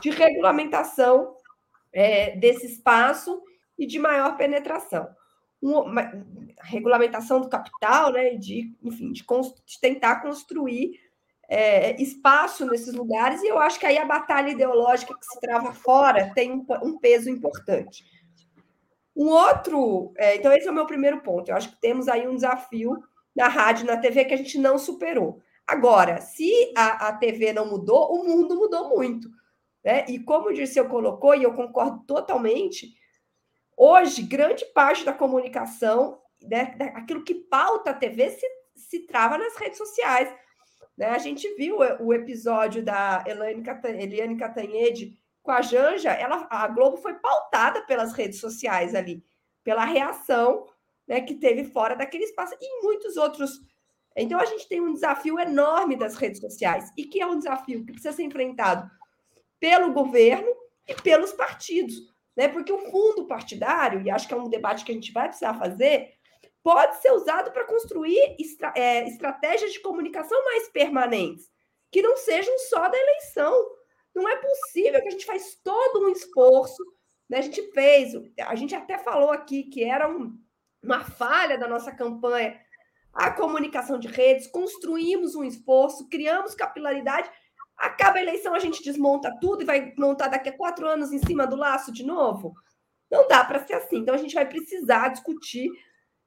[0.00, 1.34] de regulamentação
[1.92, 3.42] é, desse espaço
[3.78, 5.08] e de maior penetração.
[5.62, 6.10] Uma,
[6.62, 10.98] regulamentação do capital, né, de, enfim, de, de tentar construir
[11.48, 15.72] é, espaço nesses lugares, e eu acho que aí a batalha ideológica que se trava
[15.72, 18.04] fora tem um, um peso importante.
[19.16, 21.50] Um outro, é, então esse é o meu primeiro ponto.
[21.50, 22.96] Eu acho que temos aí um desafio
[23.34, 25.40] na rádio, na TV que a gente não superou.
[25.66, 29.28] Agora, se a, a TV não mudou, o mundo mudou muito.
[29.84, 30.04] Né?
[30.08, 32.94] E como o Dirceu colocou, e eu concordo totalmente,
[33.80, 39.56] hoje, grande parte da comunicação, né, aquilo que pauta a TV, se, se trava nas
[39.56, 40.30] redes sociais.
[40.98, 41.06] Né?
[41.06, 47.14] A gente viu o episódio da Eliane Catanhede com a Janja, ela, a Globo foi
[47.14, 49.24] pautada pelas redes sociais ali,
[49.64, 50.66] pela reação
[51.08, 53.60] né, que teve fora daquele espaço, e em muitos outros.
[54.14, 57.86] Então, a gente tem um desafio enorme das redes sociais, e que é um desafio
[57.86, 58.90] que precisa ser enfrentado
[59.58, 60.48] pelo governo
[60.86, 61.94] e pelos partidos,
[62.40, 62.48] né?
[62.48, 65.52] Porque o fundo partidário, e acho que é um debate que a gente vai precisar
[65.52, 66.14] fazer,
[66.62, 71.50] pode ser usado para construir estra é, estratégias de comunicação mais permanentes,
[71.92, 73.54] que não sejam só da eleição.
[74.14, 76.82] Não é possível que a gente faz todo um esforço,
[77.28, 77.40] né?
[77.40, 80.34] A gente fez, a gente até falou aqui que era um,
[80.82, 82.58] uma falha da nossa campanha
[83.12, 87.30] a comunicação de redes, construímos um esforço, criamos capilaridade,
[87.80, 91.18] Acaba a eleição, a gente desmonta tudo e vai montar daqui a quatro anos em
[91.18, 92.54] cima do laço de novo?
[93.10, 93.96] Não dá para ser assim.
[93.96, 95.70] Então, a gente vai precisar discutir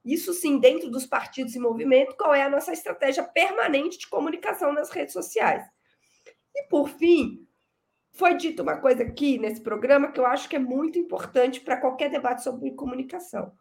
[0.04, 4.74] isso sim, dentro dos partidos em movimento, qual é a nossa estratégia permanente de comunicação
[4.74, 5.64] nas redes sociais.
[6.56, 7.48] E, por fim,
[8.12, 11.78] foi dito uma coisa aqui nesse programa que eu acho que é muito importante para
[11.78, 13.54] qualquer debate sobre comunicação.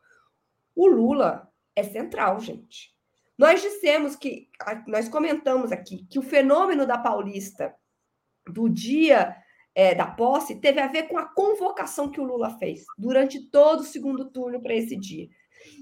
[0.75, 2.91] O Lula é central, gente.
[3.37, 4.49] Nós dissemos que,
[4.87, 7.75] nós comentamos aqui, que o fenômeno da Paulista
[8.49, 9.37] do dia
[9.75, 13.81] é, da posse teve a ver com a convocação que o Lula fez durante todo
[13.81, 15.29] o segundo turno para esse dia.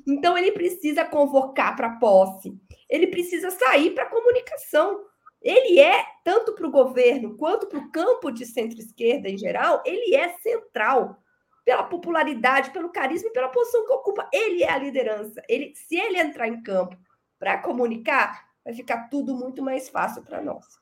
[0.06, 2.52] Então, ele precisa convocar para posse,
[2.88, 5.04] ele precisa sair para comunicação.
[5.42, 10.14] Ele é, tanto para o governo quanto para o campo de centro-esquerda em geral, ele
[10.14, 11.16] é central
[11.64, 14.28] pela popularidade, pelo carisma e pela posição que ocupa.
[14.32, 15.42] Ele é a liderança.
[15.48, 16.96] Ele, se ele entrar em campo
[17.38, 20.79] para comunicar, vai ficar tudo muito mais fácil para nós.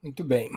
[0.00, 0.50] Muito bem.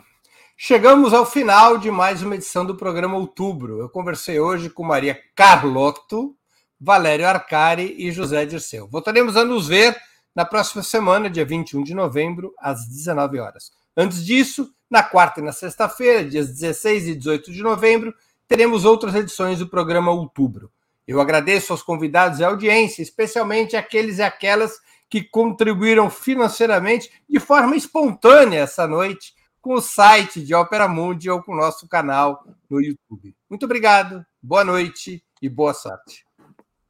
[0.56, 3.80] Chegamos ao final de mais uma edição do programa Outubro.
[3.80, 6.36] Eu conversei hoje com Maria Carlotto,
[6.80, 8.88] Valério Arcari e José Dirceu.
[8.88, 10.00] Voltaremos a nos ver
[10.36, 13.72] na próxima semana, dia 21 de novembro, às 19 horas.
[13.98, 18.14] Antes disso, na quarta e na sexta-feira, dias 16 e 18 de novembro,
[18.48, 20.72] teremos outras edições do programa Outubro.
[21.08, 24.80] Eu agradeço aos convidados e à audiência, especialmente aqueles e aquelas
[25.12, 31.44] que contribuíram financeiramente de forma espontânea essa noite com o site de Opera Mundi ou
[31.44, 33.36] com o nosso canal no YouTube.
[33.50, 36.26] Muito obrigado, boa noite e boa sorte.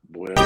[0.03, 0.41] Boa noite.